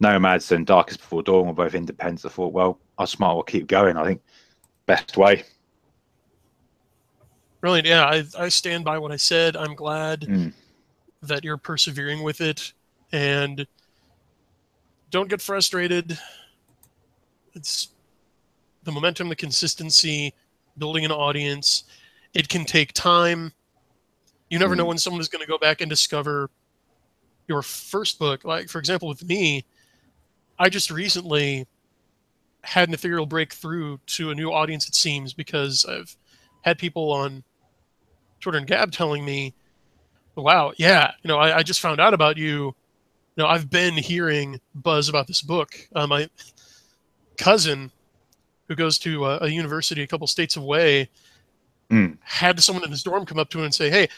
Nomads 0.00 0.50
and 0.52 0.66
Darkest 0.66 1.00
Before 1.00 1.22
Dawn 1.22 1.46
were 1.46 1.52
both 1.52 1.74
independent. 1.74 2.24
I 2.24 2.28
thought, 2.28 2.52
well, 2.52 2.78
I 2.98 3.04
smart 3.04 3.36
will 3.36 3.42
keep 3.42 3.66
going. 3.66 3.96
I 3.96 4.04
think 4.04 4.22
best 4.86 5.16
way. 5.16 5.44
Brilliant. 7.60 7.86
Yeah, 7.86 8.04
I, 8.04 8.24
I 8.38 8.48
stand 8.48 8.84
by 8.84 8.98
what 8.98 9.12
I 9.12 9.16
said. 9.16 9.56
I'm 9.56 9.74
glad 9.74 10.22
mm. 10.22 10.52
that 11.22 11.44
you're 11.44 11.56
persevering 11.56 12.22
with 12.22 12.40
it 12.40 12.72
and 13.12 13.66
don't 15.14 15.28
get 15.28 15.40
frustrated. 15.40 16.18
It's 17.54 17.90
the 18.82 18.90
momentum, 18.90 19.28
the 19.28 19.36
consistency, 19.36 20.34
building 20.76 21.04
an 21.04 21.12
audience. 21.12 21.84
It 22.34 22.48
can 22.48 22.64
take 22.64 22.92
time. 22.92 23.52
You 24.50 24.58
never 24.58 24.74
mm. 24.74 24.78
know 24.78 24.86
when 24.86 24.98
someone 24.98 25.20
is 25.20 25.28
going 25.28 25.40
to 25.40 25.46
go 25.46 25.56
back 25.56 25.80
and 25.80 25.88
discover 25.88 26.50
your 27.46 27.62
first 27.62 28.18
book. 28.18 28.42
Like, 28.42 28.68
for 28.68 28.80
example, 28.80 29.06
with 29.06 29.24
me, 29.24 29.64
I 30.58 30.68
just 30.68 30.90
recently 30.90 31.68
had 32.62 32.88
an 32.88 32.94
ethereal 32.94 33.24
breakthrough 33.24 33.98
to 34.06 34.32
a 34.32 34.34
new 34.34 34.50
audience, 34.50 34.88
it 34.88 34.96
seems, 34.96 35.32
because 35.32 35.86
I've 35.88 36.16
had 36.62 36.76
people 36.76 37.12
on 37.12 37.44
Twitter 38.40 38.58
and 38.58 38.66
Gab 38.66 38.90
telling 38.90 39.24
me, 39.24 39.54
"Wow, 40.34 40.72
yeah, 40.76 41.12
you 41.22 41.28
know, 41.28 41.38
I, 41.38 41.58
I 41.58 41.62
just 41.62 41.80
found 41.80 42.00
out 42.00 42.14
about 42.14 42.36
you. 42.36 42.74
You 43.36 43.42
know, 43.42 43.48
I've 43.48 43.68
been 43.68 43.94
hearing 43.94 44.60
buzz 44.74 45.08
about 45.08 45.26
this 45.26 45.42
book. 45.42 45.74
Uh, 45.94 46.06
my 46.06 46.28
cousin, 47.36 47.90
who 48.68 48.76
goes 48.76 48.98
to 49.00 49.26
a, 49.26 49.38
a 49.42 49.48
university 49.48 50.02
a 50.02 50.06
couple 50.06 50.26
states 50.26 50.56
away, 50.56 51.10
mm. 51.90 52.16
had 52.22 52.62
someone 52.62 52.84
in 52.84 52.90
his 52.90 53.02
dorm 53.02 53.26
come 53.26 53.38
up 53.38 53.50
to 53.50 53.58
him 53.58 53.64
and 53.64 53.74
say, 53.74 53.90
"Hey, 53.90 54.08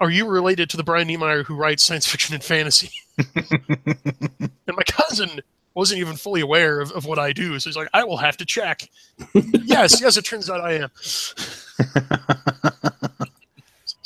are 0.00 0.10
you 0.10 0.28
related 0.28 0.68
to 0.70 0.76
the 0.76 0.82
Brian 0.82 1.08
Niemeier 1.08 1.44
who 1.44 1.54
writes 1.54 1.84
science 1.84 2.06
fiction 2.06 2.34
and 2.34 2.42
fantasy?" 2.42 2.90
and 3.36 4.50
my 4.66 4.82
cousin 4.86 5.40
wasn't 5.74 6.00
even 6.00 6.16
fully 6.16 6.40
aware 6.40 6.80
of, 6.80 6.90
of 6.92 7.06
what 7.06 7.18
I 7.18 7.32
do. 7.32 7.58
So 7.60 7.70
he's 7.70 7.76
like, 7.76 7.88
I 7.94 8.02
will 8.02 8.16
have 8.16 8.36
to 8.38 8.44
check. 8.44 8.88
yes, 9.34 10.00
yes, 10.00 10.16
it 10.16 10.24
turns 10.24 10.50
out 10.50 10.60
I 10.60 10.72
am. 10.72 10.90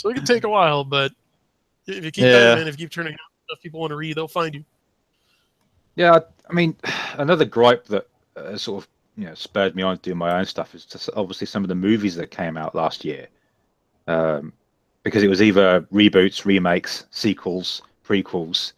So 0.04 0.10
it 0.10 0.16
can 0.16 0.26
take 0.26 0.44
a 0.44 0.50
while, 0.50 0.84
but 0.84 1.12
if 1.86 2.04
you 2.04 2.10
keep 2.10 2.24
yeah. 2.24 2.58
in, 2.58 2.68
if 2.68 2.78
you 2.78 2.84
keep 2.84 2.90
turning 2.90 3.14
out 3.14 3.18
stuff 3.54 3.62
people 3.62 3.80
want 3.80 3.90
to 3.90 3.96
read, 3.96 4.16
they'll 4.16 4.28
find 4.28 4.54
you. 4.54 4.64
Yeah, 5.96 6.18
I 6.48 6.52
mean, 6.52 6.76
another 7.18 7.44
gripe 7.44 7.86
that 7.86 8.08
uh, 8.36 8.56
sort 8.56 8.82
of 8.82 8.88
you 9.16 9.26
know 9.26 9.34
spurred 9.34 9.76
me 9.76 9.82
on 9.82 9.96
to 9.96 10.02
do 10.02 10.14
my 10.14 10.38
own 10.38 10.44
stuff 10.44 10.74
is 10.74 10.84
just 10.84 11.08
obviously 11.16 11.46
some 11.46 11.62
of 11.62 11.68
the 11.68 11.74
movies 11.74 12.16
that 12.16 12.30
came 12.30 12.56
out 12.56 12.74
last 12.74 13.04
year, 13.04 13.28
um, 14.06 14.52
because 15.02 15.22
it 15.22 15.28
was 15.28 15.42
either 15.42 15.82
reboots, 15.92 16.44
remakes, 16.44 17.06
sequels, 17.10 17.82
prequels, 18.04 18.72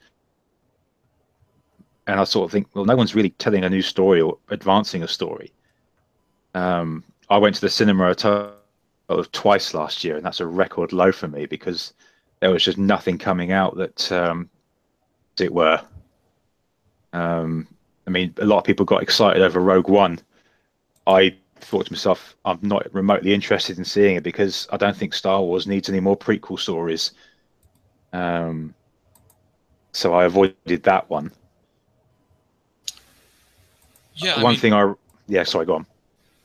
and 2.06 2.20
I 2.20 2.24
sort 2.24 2.44
of 2.44 2.52
think, 2.52 2.68
well, 2.74 2.84
no 2.84 2.96
one's 2.96 3.14
really 3.14 3.30
telling 3.30 3.64
a 3.64 3.70
new 3.70 3.82
story 3.82 4.20
or 4.20 4.38
advancing 4.50 5.02
a 5.02 5.08
story. 5.08 5.52
Um, 6.54 7.02
I 7.28 7.38
went 7.38 7.54
to 7.56 7.60
the 7.60 7.68
cinema 7.68 8.14
of 9.08 9.32
twice 9.32 9.74
last 9.74 10.04
year, 10.04 10.16
and 10.16 10.24
that's 10.24 10.40
a 10.40 10.46
record 10.46 10.92
low 10.92 11.12
for 11.12 11.28
me 11.28 11.46
because 11.46 11.92
there 12.40 12.50
was 12.50 12.62
just 12.62 12.78
nothing 12.78 13.18
coming 13.18 13.52
out 13.52 13.76
that, 13.76 14.12
um, 14.12 14.48
as 15.36 15.44
it 15.44 15.52
were. 15.52 15.80
Um, 17.12 17.68
I 18.06 18.10
mean, 18.10 18.34
a 18.38 18.44
lot 18.44 18.58
of 18.58 18.64
people 18.64 18.84
got 18.84 19.02
excited 19.02 19.42
over 19.42 19.60
Rogue 19.60 19.88
One. 19.88 20.20
I 21.06 21.36
thought 21.60 21.86
to 21.86 21.92
myself, 21.92 22.36
I'm 22.44 22.58
not 22.62 22.92
remotely 22.92 23.32
interested 23.32 23.78
in 23.78 23.84
seeing 23.84 24.16
it 24.16 24.22
because 24.22 24.68
I 24.70 24.76
don't 24.76 24.96
think 24.96 25.14
Star 25.14 25.40
Wars 25.42 25.66
needs 25.66 25.88
any 25.88 26.00
more 26.00 26.16
prequel 26.16 26.58
stories. 26.58 27.12
Um, 28.12 28.74
so 29.92 30.14
I 30.14 30.24
avoided 30.24 30.82
that 30.82 31.08
one. 31.08 31.32
Yeah. 34.14 34.42
One 34.42 34.52
mean, 34.52 34.60
thing 34.60 34.72
I 34.72 34.92
yeah, 35.28 35.42
sorry, 35.42 35.66
go 35.66 35.74
on. 35.76 35.86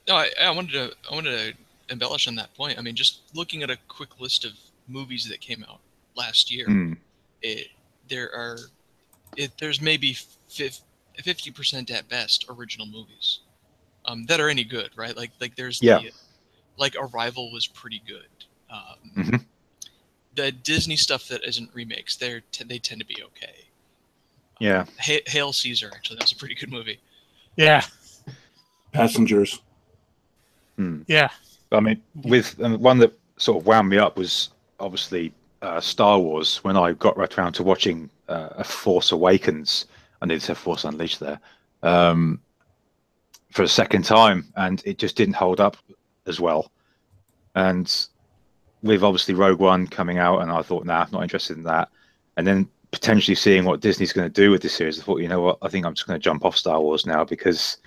No, 0.07 0.15
I, 0.15 0.29
I 0.41 0.51
wanted 0.51 0.71
to 0.71 0.93
I 1.09 1.15
wanted 1.15 1.37
to 1.37 1.93
embellish 1.93 2.27
on 2.27 2.35
that 2.35 2.53
point. 2.55 2.77
I 2.77 2.81
mean, 2.81 2.95
just 2.95 3.21
looking 3.33 3.63
at 3.63 3.69
a 3.69 3.77
quick 3.87 4.19
list 4.19 4.45
of 4.45 4.53
movies 4.87 5.27
that 5.29 5.39
came 5.39 5.65
out 5.69 5.79
last 6.15 6.51
year, 6.51 6.67
mm. 6.67 6.97
it 7.41 7.67
there 8.09 8.33
are 8.33 8.57
it 9.37 9.51
there's 9.57 9.81
maybe 9.81 10.17
fifty 10.49 11.51
percent 11.51 11.91
at 11.91 12.07
best 12.09 12.45
original 12.49 12.87
movies 12.87 13.39
um, 14.05 14.25
that 14.25 14.39
are 14.39 14.49
any 14.49 14.63
good, 14.63 14.89
right? 14.95 15.15
Like 15.15 15.31
like 15.39 15.55
there's 15.55 15.81
yeah. 15.81 15.99
the 15.99 16.11
like 16.77 16.95
Arrival 16.99 17.51
was 17.51 17.67
pretty 17.67 18.01
good. 18.07 18.27
Um, 18.69 19.11
mm-hmm. 19.17 19.35
The 20.35 20.51
Disney 20.51 20.95
stuff 20.95 21.27
that 21.27 21.43
isn't 21.43 21.69
remakes, 21.73 22.15
they 22.15 22.41
t- 22.51 22.63
they 22.63 22.79
tend 22.79 23.01
to 23.01 23.07
be 23.07 23.21
okay. 23.23 23.65
Yeah. 24.59 24.85
H- 25.07 25.27
Hail 25.27 25.51
Caesar, 25.51 25.91
actually, 25.93 26.17
that 26.17 26.23
was 26.23 26.31
a 26.31 26.35
pretty 26.35 26.55
good 26.55 26.71
movie. 26.71 26.99
Yeah. 27.57 27.83
Passengers. 28.91 29.61
Hmm. 30.77 31.01
Yeah. 31.07 31.29
I 31.71 31.79
mean, 31.79 32.01
with 32.23 32.61
um, 32.61 32.79
one 32.79 32.97
that 32.99 33.17
sort 33.37 33.61
of 33.61 33.65
wound 33.65 33.89
me 33.89 33.97
up 33.97 34.17
was 34.17 34.49
obviously 34.79 35.33
uh, 35.61 35.79
Star 35.79 36.19
Wars. 36.19 36.63
When 36.63 36.77
I 36.77 36.93
got 36.93 37.17
right 37.17 37.37
around 37.37 37.53
to 37.53 37.63
watching 37.63 38.09
uh, 38.27 38.49
A 38.51 38.63
Force 38.63 39.11
Awakens, 39.11 39.85
I 40.21 40.25
needed 40.25 40.41
to 40.41 40.45
say 40.47 40.53
Force 40.53 40.83
Unleashed 40.83 41.19
there 41.19 41.39
um, 41.83 42.39
for 43.51 43.63
a 43.63 43.67
second 43.67 44.05
time, 44.05 44.51
and 44.55 44.81
it 44.85 44.97
just 44.97 45.15
didn't 45.15 45.35
hold 45.35 45.59
up 45.59 45.77
as 46.27 46.39
well. 46.39 46.71
And 47.55 48.07
with 48.83 49.03
obviously 49.03 49.33
Rogue 49.33 49.59
One 49.59 49.87
coming 49.87 50.17
out, 50.17 50.41
and 50.41 50.51
I 50.51 50.61
thought, 50.61 50.85
nah, 50.85 51.03
I'm 51.03 51.11
not 51.11 51.23
interested 51.23 51.57
in 51.57 51.63
that. 51.63 51.89
And 52.37 52.47
then 52.47 52.67
potentially 52.91 53.35
seeing 53.35 53.65
what 53.65 53.81
Disney's 53.81 54.13
going 54.13 54.29
to 54.31 54.41
do 54.41 54.51
with 54.51 54.61
this 54.61 54.73
series, 54.73 54.99
I 54.99 55.03
thought, 55.03 55.21
you 55.21 55.27
know 55.27 55.41
what, 55.41 55.57
I 55.61 55.69
think 55.69 55.85
I'm 55.85 55.93
just 55.93 56.07
going 56.07 56.19
to 56.19 56.23
jump 56.23 56.45
off 56.45 56.57
Star 56.57 56.81
Wars 56.81 57.05
now 57.05 57.23
because 57.23 57.77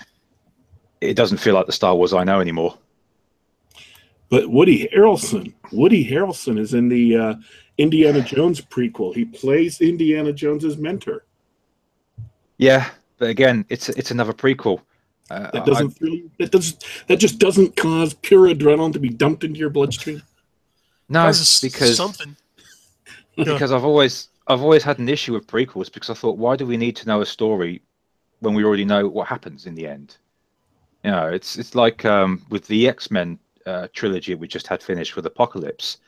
it 1.00 1.14
doesn't 1.14 1.38
feel 1.38 1.54
like 1.54 1.66
the 1.66 1.72
Star 1.72 1.94
Wars 1.94 2.14
I 2.14 2.24
know 2.24 2.40
anymore. 2.40 2.78
But 4.34 4.50
Woody 4.50 4.88
Harrelson, 4.88 5.52
Woody 5.70 6.04
Harrelson 6.10 6.58
is 6.58 6.74
in 6.74 6.88
the 6.88 7.16
uh, 7.16 7.34
Indiana 7.78 8.20
Jones 8.20 8.60
prequel. 8.60 9.14
He 9.14 9.24
plays 9.24 9.80
Indiana 9.80 10.32
Jones's 10.32 10.76
mentor. 10.76 11.24
Yeah, 12.58 12.90
but 13.18 13.28
again, 13.28 13.64
it's 13.68 13.90
it's 13.90 14.10
another 14.10 14.32
prequel. 14.32 14.80
Uh, 15.30 15.52
that 15.52 15.64
doesn't 15.64 15.92
I, 15.92 15.94
really, 16.00 16.30
that 16.40 16.50
does 16.50 16.76
that 17.06 17.20
just 17.20 17.38
doesn't 17.38 17.76
cause 17.76 18.14
pure 18.14 18.52
adrenaline 18.52 18.92
to 18.94 18.98
be 18.98 19.08
dumped 19.08 19.44
into 19.44 19.60
your 19.60 19.70
bloodstream. 19.70 20.20
No, 21.08 21.30
because 21.62 21.96
something. 21.96 22.34
because 23.36 23.70
I've 23.70 23.84
always 23.84 24.30
I've 24.48 24.62
always 24.62 24.82
had 24.82 24.98
an 24.98 25.08
issue 25.08 25.34
with 25.34 25.46
prequels 25.46 25.92
because 25.92 26.10
I 26.10 26.14
thought, 26.14 26.38
why 26.38 26.56
do 26.56 26.66
we 26.66 26.76
need 26.76 26.96
to 26.96 27.06
know 27.06 27.20
a 27.20 27.26
story 27.26 27.82
when 28.40 28.54
we 28.54 28.64
already 28.64 28.84
know 28.84 29.06
what 29.06 29.28
happens 29.28 29.66
in 29.66 29.76
the 29.76 29.86
end? 29.86 30.16
You 31.04 31.12
know, 31.12 31.28
it's 31.28 31.56
it's 31.56 31.76
like 31.76 32.04
um, 32.04 32.44
with 32.50 32.66
the 32.66 32.88
X 32.88 33.12
Men 33.12 33.38
uh, 33.66 33.88
trilogy 33.92 34.34
we 34.34 34.48
just 34.48 34.66
had 34.66 34.82
finished 34.82 35.16
with 35.16 35.26
Apocalypse. 35.26 35.98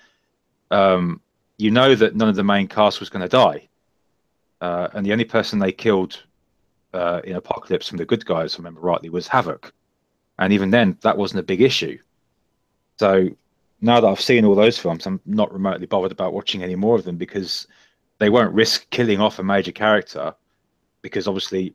Um, 0.70 1.20
you 1.58 1.70
know 1.70 1.94
that 1.94 2.16
none 2.16 2.28
of 2.28 2.36
the 2.36 2.44
main 2.44 2.68
cast 2.68 3.00
was 3.00 3.08
going 3.08 3.22
to 3.22 3.28
die, 3.28 3.68
uh, 4.60 4.88
and 4.92 5.06
the 5.06 5.12
only 5.12 5.24
person 5.24 5.58
they 5.58 5.72
killed 5.72 6.22
uh, 6.92 7.20
in 7.24 7.36
Apocalypse 7.36 7.88
from 7.88 7.98
the 7.98 8.04
good 8.04 8.24
guys, 8.24 8.54
I 8.54 8.58
remember 8.58 8.80
rightly, 8.80 9.08
was 9.08 9.26
Havoc, 9.26 9.72
and 10.38 10.52
even 10.52 10.70
then 10.70 10.98
that 11.02 11.16
wasn't 11.16 11.40
a 11.40 11.44
big 11.44 11.62
issue. 11.62 11.98
So 12.98 13.28
now 13.80 14.00
that 14.00 14.06
I've 14.06 14.20
seen 14.20 14.44
all 14.44 14.54
those 14.54 14.78
films, 14.78 15.06
I'm 15.06 15.20
not 15.26 15.52
remotely 15.52 15.86
bothered 15.86 16.12
about 16.12 16.32
watching 16.32 16.62
any 16.62 16.74
more 16.74 16.96
of 16.96 17.04
them 17.04 17.16
because 17.16 17.66
they 18.18 18.30
won't 18.30 18.54
risk 18.54 18.88
killing 18.90 19.20
off 19.20 19.38
a 19.38 19.42
major 19.42 19.72
character 19.72 20.34
because 21.02 21.28
obviously 21.28 21.74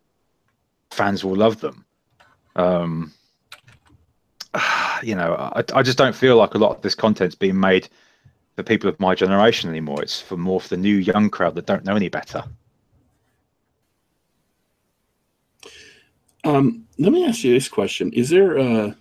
fans 0.90 1.24
will 1.24 1.36
love 1.36 1.60
them. 1.60 1.86
Um, 2.56 3.14
you 5.04 5.16
know, 5.16 5.36
I, 5.56 5.64
I 5.74 5.84
just 5.84 5.98
don't 5.98 6.16
feel 6.16 6.38
like 6.38 6.54
a 6.54 6.58
lot 6.58 6.76
of 6.76 6.82
this 6.82 6.96
content's 6.96 7.36
being 7.36 7.60
made 7.60 7.88
for 8.56 8.64
people 8.64 8.90
of 8.90 9.00
my 9.00 9.16
generation 9.16 9.70
anymore. 9.70 10.02
It's 10.02 10.22
for 10.22 10.38
more 10.38 10.62
for 10.62 10.70
the 10.70 10.78
new 10.78 10.96
young 10.96 11.30
crowd 11.30 11.56
that 11.56 11.66
don't 11.66 11.86
know 11.86 11.96
any 11.96 12.10
better. 12.10 12.44
Um, 16.44 16.88
let 16.98 17.12
me 17.12 17.26
ask 17.26 17.44
you 17.44 17.54
this 17.54 17.70
question: 17.70 18.12
Is 18.14 18.30
there 18.30 18.58
a, 18.58 18.96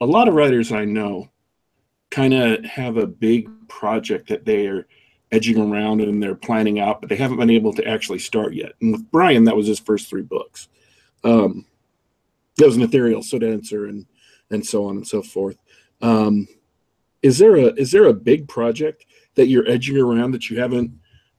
a 0.00 0.06
lot 0.06 0.28
of 0.28 0.34
writers 0.34 0.72
I 0.72 0.84
know 0.84 1.30
kind 2.10 2.34
of 2.34 2.64
have 2.64 2.96
a 2.96 3.06
big 3.06 3.48
project 3.68 4.28
that 4.28 4.44
they 4.44 4.66
are 4.66 4.86
edging 5.32 5.58
around 5.58 6.00
and 6.00 6.22
they're 6.22 6.34
planning 6.34 6.80
out, 6.80 7.00
but 7.00 7.08
they 7.08 7.16
haven't 7.16 7.38
been 7.38 7.50
able 7.50 7.72
to 7.72 7.86
actually 7.86 8.18
start 8.18 8.52
yet. 8.52 8.72
And 8.80 8.92
with 8.92 9.10
Brian, 9.10 9.44
that 9.44 9.56
was 9.56 9.66
his 9.66 9.78
first 9.78 10.08
three 10.08 10.22
books. 10.22 10.68
Um, 11.22 11.66
that 12.56 12.66
was 12.66 12.76
Nethereal 12.76 13.22
Souldancer 13.22 13.88
and 13.88 14.06
and 14.50 14.64
so 14.64 14.86
on 14.86 14.96
and 14.96 15.06
so 15.06 15.22
forth. 15.22 15.56
Um, 16.02 16.48
is 17.22 17.38
there 17.38 17.56
a 17.56 17.66
is 17.74 17.90
there 17.90 18.06
a 18.06 18.14
big 18.14 18.48
project 18.48 19.06
that 19.34 19.48
you're 19.48 19.68
edging 19.68 19.98
around 19.98 20.32
that 20.32 20.50
you 20.50 20.58
haven't 20.58 20.92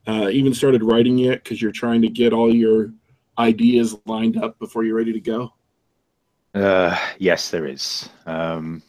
uh, 0.08 0.30
even 0.30 0.54
started 0.54 0.84
writing 0.84 1.18
yet 1.18 1.44
because 1.44 1.62
you're 1.62 1.72
trying 1.72 2.02
to 2.02 2.10
get 2.10 2.34
all 2.34 2.54
your 2.54 2.92
ideas 3.38 3.96
lined 4.06 4.38
up 4.38 4.58
before 4.60 4.84
you're 4.84 4.96
ready 4.96 5.14
to 5.14 5.20
go? 5.20 5.54
Uh, 6.54 6.98
yes, 7.18 7.50
there 7.50 7.66
is. 7.66 8.10
Um, 8.26 8.82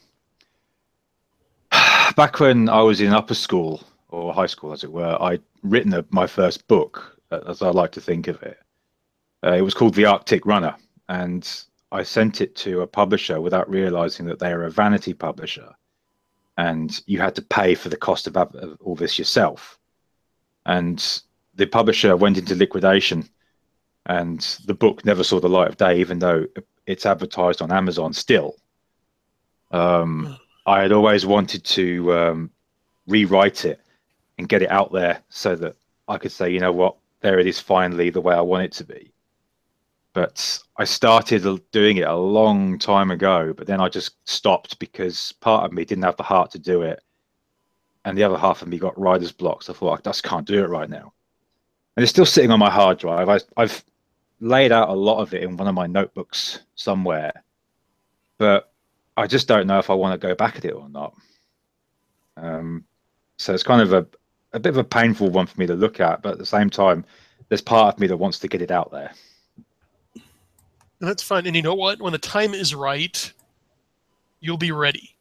back 2.15 2.39
when 2.39 2.69
I 2.69 2.81
was 2.81 3.01
in 3.01 3.13
upper 3.13 3.33
school 3.33 3.83
or 4.09 4.33
high 4.33 4.47
school, 4.47 4.73
as 4.73 4.83
it 4.83 4.91
were, 4.91 5.17
I'd 5.21 5.41
written 5.63 5.93
a, 5.93 6.05
my 6.09 6.27
first 6.27 6.67
book, 6.67 7.19
as 7.47 7.61
I 7.61 7.69
like 7.69 7.91
to 7.93 8.01
think 8.01 8.27
of 8.27 8.41
it. 8.43 8.59
Uh, 9.43 9.53
it 9.53 9.61
was 9.61 9.73
called 9.73 9.95
The 9.95 10.05
Arctic 10.05 10.45
Runner, 10.45 10.75
and 11.09 11.49
I 11.93 12.03
sent 12.03 12.41
it 12.41 12.55
to 12.57 12.81
a 12.81 12.87
publisher 12.87 13.39
without 13.39 13.69
realizing 13.69 14.25
that 14.25 14.39
they 14.39 14.51
are 14.51 14.63
a 14.63 14.71
vanity 14.71 15.13
publisher, 15.13 15.69
and 16.57 17.01
you 17.05 17.19
had 17.19 17.35
to 17.35 17.41
pay 17.41 17.75
for 17.75 17.89
the 17.89 17.97
cost 17.97 18.27
of, 18.27 18.35
of 18.35 18.77
all 18.81 18.95
this 18.95 19.17
yourself. 19.17 19.79
And 20.65 21.21
the 21.55 21.67
publisher 21.67 22.17
went 22.17 22.37
into 22.37 22.55
liquidation, 22.55 23.29
and 24.07 24.41
the 24.65 24.73
book 24.73 25.05
never 25.05 25.23
saw 25.23 25.39
the 25.39 25.47
light 25.47 25.69
of 25.69 25.77
day, 25.77 25.99
even 25.99 26.19
though 26.19 26.47
it's 26.85 27.05
advertised 27.05 27.61
on 27.61 27.71
Amazon 27.71 28.11
still. 28.13 28.55
Um. 29.71 30.37
I 30.65 30.81
had 30.81 30.93
always 30.93 31.25
wanted 31.25 31.65
to 31.65 32.13
um, 32.13 32.51
rewrite 33.05 33.65
it 33.65 33.81
and 34.37 34.47
get 34.47 34.61
it 34.61 34.71
out 34.71 34.93
there 34.93 35.21
so 35.27 35.55
that 35.57 35.75
I 36.07 36.17
could 36.17 36.31
say, 36.31 36.49
you 36.49 36.61
know 36.61 36.71
what, 36.71 36.95
there 37.19 37.37
it 37.37 37.47
is 37.47 37.59
finally 37.59 38.09
the 38.09 38.21
way 38.21 38.33
I 38.33 38.41
want 38.41 38.63
it 38.63 38.71
to 38.73 38.85
be 38.85 39.12
but 40.13 40.59
I 40.77 40.83
started 40.83 41.43
doing 41.71 41.97
it 41.97 42.07
a 42.07 42.15
long 42.15 42.77
time 42.77 43.11
ago, 43.11 43.53
but 43.55 43.67
then 43.67 43.81
I 43.81 43.89
just 43.89 44.15
stopped 44.25 44.79
because 44.79 45.33
part 45.41 45.65
of 45.65 45.73
me 45.73 45.85
didn't 45.85 46.03
have 46.03 46.17
the 46.17 46.23
heart 46.23 46.51
to 46.51 46.59
do 46.59 46.83
it, 46.83 47.01
and 48.05 48.17
the 48.17 48.23
other 48.23 48.37
half 48.37 48.61
of 48.61 48.67
me 48.67 48.77
got 48.77 48.99
writer's 48.99 49.31
blocks. 49.31 49.69
I 49.69 49.73
thought 49.73 49.99
I 49.99 50.01
just 50.01 50.23
can't 50.23 50.47
do 50.47 50.63
it 50.63 50.69
right 50.69 50.89
now, 50.89 51.13
and 51.95 52.03
it's 52.03 52.11
still 52.11 52.25
sitting 52.25 52.51
on 52.51 52.59
my 52.59 52.69
hard 52.69 52.99
drive. 52.99 53.29
I, 53.29 53.39
I've 53.57 53.83
laid 54.39 54.71
out 54.71 54.89
a 54.89 54.93
lot 54.93 55.19
of 55.19 55.33
it 55.33 55.43
in 55.43 55.57
one 55.57 55.67
of 55.67 55.75
my 55.75 55.87
notebooks 55.87 56.59
somewhere, 56.75 57.43
but 58.37 58.71
I 59.17 59.27
just 59.27 59.47
don't 59.47 59.67
know 59.67 59.79
if 59.79 59.89
I 59.89 59.93
want 59.93 60.19
to 60.19 60.27
go 60.27 60.35
back 60.35 60.57
at 60.57 60.65
it 60.65 60.73
or 60.73 60.89
not. 60.89 61.15
Um, 62.37 62.85
so 63.37 63.53
it's 63.53 63.63
kind 63.63 63.81
of 63.81 63.93
a 63.93 64.07
a 64.53 64.59
bit 64.59 64.69
of 64.69 64.77
a 64.77 64.83
painful 64.83 65.29
one 65.29 65.47
for 65.47 65.59
me 65.59 65.65
to 65.65 65.73
look 65.73 65.99
at, 65.99 66.21
but 66.21 66.33
at 66.33 66.37
the 66.37 66.45
same 66.45 66.69
time, 66.69 67.03
there's 67.49 67.61
part 67.61 67.93
of 67.93 67.99
me 67.99 68.07
that 68.07 68.17
wants 68.17 68.39
to 68.39 68.47
get 68.47 68.61
it 68.61 68.71
out 68.71 68.91
there. 68.91 69.11
And 71.03 71.09
that's 71.09 71.21
fine. 71.21 71.45
And 71.45 71.53
you 71.53 71.61
know 71.61 71.75
what? 71.75 72.01
When 72.01 72.13
the 72.13 72.17
time 72.17 72.53
is 72.53 72.73
right, 72.73 73.33
you'll 74.39 74.55
be 74.55 74.71
ready. 74.71 75.17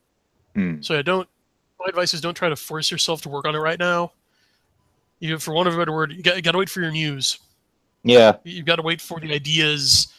Hmm. 0.54 0.80
So 0.80 1.02
don't. 1.02 1.28
My 1.80 1.86
advice 1.88 2.14
is 2.14 2.20
don't 2.20 2.36
try 2.36 2.48
to 2.48 2.54
force 2.54 2.88
yourself 2.88 3.20
to 3.22 3.28
work 3.28 3.48
on 3.48 3.56
it 3.56 3.58
right 3.58 3.80
now. 3.80 4.12
You, 5.18 5.40
for 5.40 5.52
one 5.52 5.66
of 5.66 5.74
a 5.74 5.76
better 5.76 5.90
word, 5.90 6.12
you 6.12 6.22
got, 6.22 6.36
you 6.36 6.42
got 6.42 6.52
to 6.52 6.58
wait 6.58 6.70
for 6.70 6.82
your 6.82 6.92
muse. 6.92 7.40
Yeah. 8.04 8.36
You've 8.44 8.64
got 8.64 8.76
to 8.76 8.82
wait 8.82 9.00
for 9.00 9.18
the 9.18 9.34
ideas, 9.34 10.14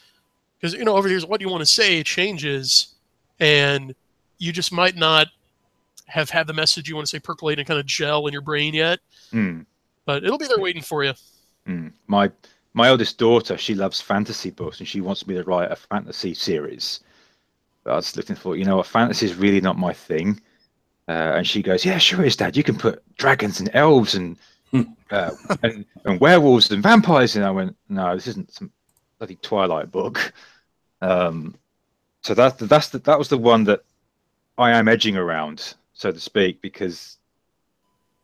because 0.59 0.73
you 0.73 0.83
know 0.83 0.97
over 0.97 1.07
the 1.07 1.13
years, 1.13 1.25
what 1.25 1.39
you 1.39 1.47
want 1.47 1.61
to 1.61 1.65
say 1.65 2.03
changes, 2.03 2.95
and 3.39 3.95
you 4.39 4.51
just 4.51 4.73
might 4.73 4.97
not 4.97 5.27
have 6.07 6.29
had 6.29 6.45
the 6.45 6.53
message 6.53 6.89
you 6.89 6.95
want 6.95 7.07
to 7.07 7.09
say 7.09 7.19
percolate 7.19 7.57
and 7.57 7.65
kind 7.65 7.79
of 7.79 7.85
gel 7.85 8.27
in 8.27 8.33
your 8.33 8.41
brain 8.41 8.73
yet. 8.73 8.99
Hmm. 9.31 9.61
But 10.03 10.25
it'll 10.25 10.37
be 10.37 10.47
there 10.47 10.59
waiting 10.59 10.81
for 10.81 11.05
you. 11.05 11.13
Hmm. 11.65 11.87
My 12.07 12.31
my 12.73 12.87
eldest 12.87 13.17
daughter, 13.17 13.57
she 13.57 13.75
loves 13.75 14.01
fantasy 14.01 14.49
books 14.49 14.79
and 14.79 14.87
she 14.87 15.01
wants 15.01 15.27
me 15.27 15.35
to 15.35 15.43
write 15.43 15.71
a 15.71 15.75
fantasy 15.75 16.33
series. 16.33 17.01
But 17.83 17.93
I 17.93 17.95
was 17.95 18.15
looking 18.15 18.35
for, 18.35 18.55
you 18.55 18.65
know, 18.65 18.79
a 18.79 18.83
fantasy 18.83 19.25
is 19.25 19.35
really 19.35 19.61
not 19.61 19.77
my 19.77 19.93
thing. 19.93 20.41
Uh, 21.07 21.35
and 21.35 21.47
she 21.47 21.61
goes, 21.61 21.83
"Yeah, 21.83 21.97
sure 21.97 22.23
is, 22.23 22.37
Dad. 22.37 22.55
You 22.55 22.63
can 22.63 22.77
put 22.77 23.03
dragons 23.17 23.59
and 23.59 23.69
elves 23.73 24.15
and 24.15 24.37
hmm. 24.71 24.83
uh, 25.11 25.31
and, 25.61 25.85
and 26.05 26.19
werewolves 26.19 26.71
and 26.71 26.81
vampires." 26.81 27.35
And 27.35 27.43
I 27.43 27.51
went, 27.51 27.75
"No, 27.89 28.15
this 28.15 28.27
isn't 28.27 28.53
some 28.53 28.71
bloody 29.17 29.35
Twilight 29.35 29.91
book." 29.91 30.33
Um, 31.01 31.55
so 32.21 32.33
that 32.33 32.57
that's 32.57 32.87
the, 32.87 32.99
that 32.99 33.19
was 33.19 33.27
the 33.27 33.37
one 33.37 33.65
that 33.65 33.83
I 34.57 34.71
am 34.71 34.87
edging 34.87 35.17
around, 35.17 35.75
so 35.93 36.11
to 36.11 36.19
speak, 36.19 36.61
because 36.61 37.17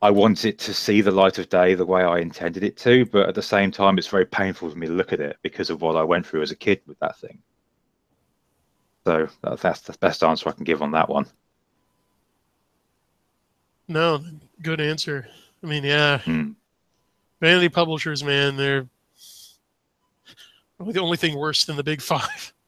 I 0.01 0.11
want 0.11 0.45
it 0.45 0.57
to 0.59 0.73
see 0.73 1.01
the 1.01 1.11
light 1.11 1.39
of 1.39 1.49
day 1.49 1.73
the 1.73 1.85
way 1.85 2.03
I 2.03 2.19
intended 2.19 2.63
it 2.63 2.77
to, 2.77 3.05
but 3.05 3.27
at 3.27 3.35
the 3.35 3.41
same 3.41 3.69
time, 3.69 3.97
it's 3.97 4.07
very 4.07 4.25
painful 4.25 4.69
for 4.69 4.77
me 4.77 4.87
to 4.87 4.93
look 4.93 5.11
at 5.11 5.19
it 5.19 5.37
because 5.41 5.69
of 5.69 5.81
what 5.81 5.97
I 5.97 6.03
went 6.03 6.25
through 6.25 6.41
as 6.41 6.51
a 6.51 6.55
kid 6.55 6.81
with 6.87 6.97
that 6.99 7.17
thing. 7.17 7.39
So 9.05 9.27
that's 9.61 9.81
the 9.81 9.97
best 9.99 10.23
answer 10.23 10.47
I 10.47 10.53
can 10.53 10.63
give 10.63 10.81
on 10.81 10.91
that 10.91 11.09
one. 11.09 11.25
No, 13.89 14.23
good 14.61 14.79
answer. 14.79 15.27
I 15.63 15.67
mean, 15.67 15.83
yeah, 15.83 16.19
hmm. 16.19 16.51
vanity 17.41 17.69
publishers, 17.69 18.23
man, 18.23 18.55
they're 18.55 18.87
the 20.79 21.01
only 21.01 21.17
thing 21.17 21.37
worse 21.37 21.65
than 21.65 21.75
the 21.75 21.83
big 21.83 22.01
five. 22.01 22.53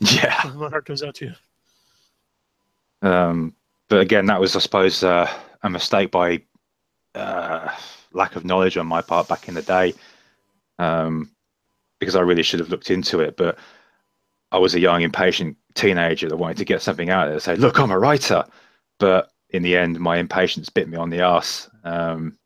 Yeah, 0.00 0.52
my 0.56 0.68
heart 0.68 0.86
goes 0.86 1.04
out 1.04 1.14
to 1.14 1.26
you. 1.26 3.08
Um, 3.08 3.54
but 3.88 4.00
again, 4.00 4.26
that 4.26 4.40
was, 4.40 4.56
I 4.56 4.58
suppose, 4.58 5.04
uh, 5.04 5.32
a 5.62 5.70
mistake 5.70 6.10
by 6.10 6.42
uh, 7.14 7.70
lack 8.12 8.36
of 8.36 8.44
knowledge 8.44 8.76
on 8.76 8.86
my 8.86 9.02
part 9.02 9.28
back 9.28 9.48
in 9.48 9.54
the 9.54 9.62
day, 9.62 9.94
um, 10.78 11.30
because 12.00 12.16
I 12.16 12.20
really 12.20 12.42
should 12.42 12.60
have 12.60 12.70
looked 12.70 12.90
into 12.90 13.20
it. 13.20 13.36
But 13.36 13.58
I 14.52 14.58
was 14.58 14.74
a 14.74 14.80
young, 14.80 15.02
impatient 15.02 15.56
teenager 15.74 16.28
that 16.28 16.36
wanted 16.36 16.58
to 16.58 16.64
get 16.64 16.82
something 16.82 17.10
out 17.10 17.28
it. 17.28 17.40
Say, 17.40 17.56
look, 17.56 17.78
I'm 17.78 17.90
a 17.90 17.98
writer. 17.98 18.44
But 18.98 19.30
in 19.50 19.62
the 19.62 19.76
end, 19.76 19.98
my 20.00 20.18
impatience 20.18 20.68
bit 20.68 20.88
me 20.88 20.96
on 20.96 21.10
the 21.10 21.20
ass. 21.20 21.68
Um, 21.84 22.38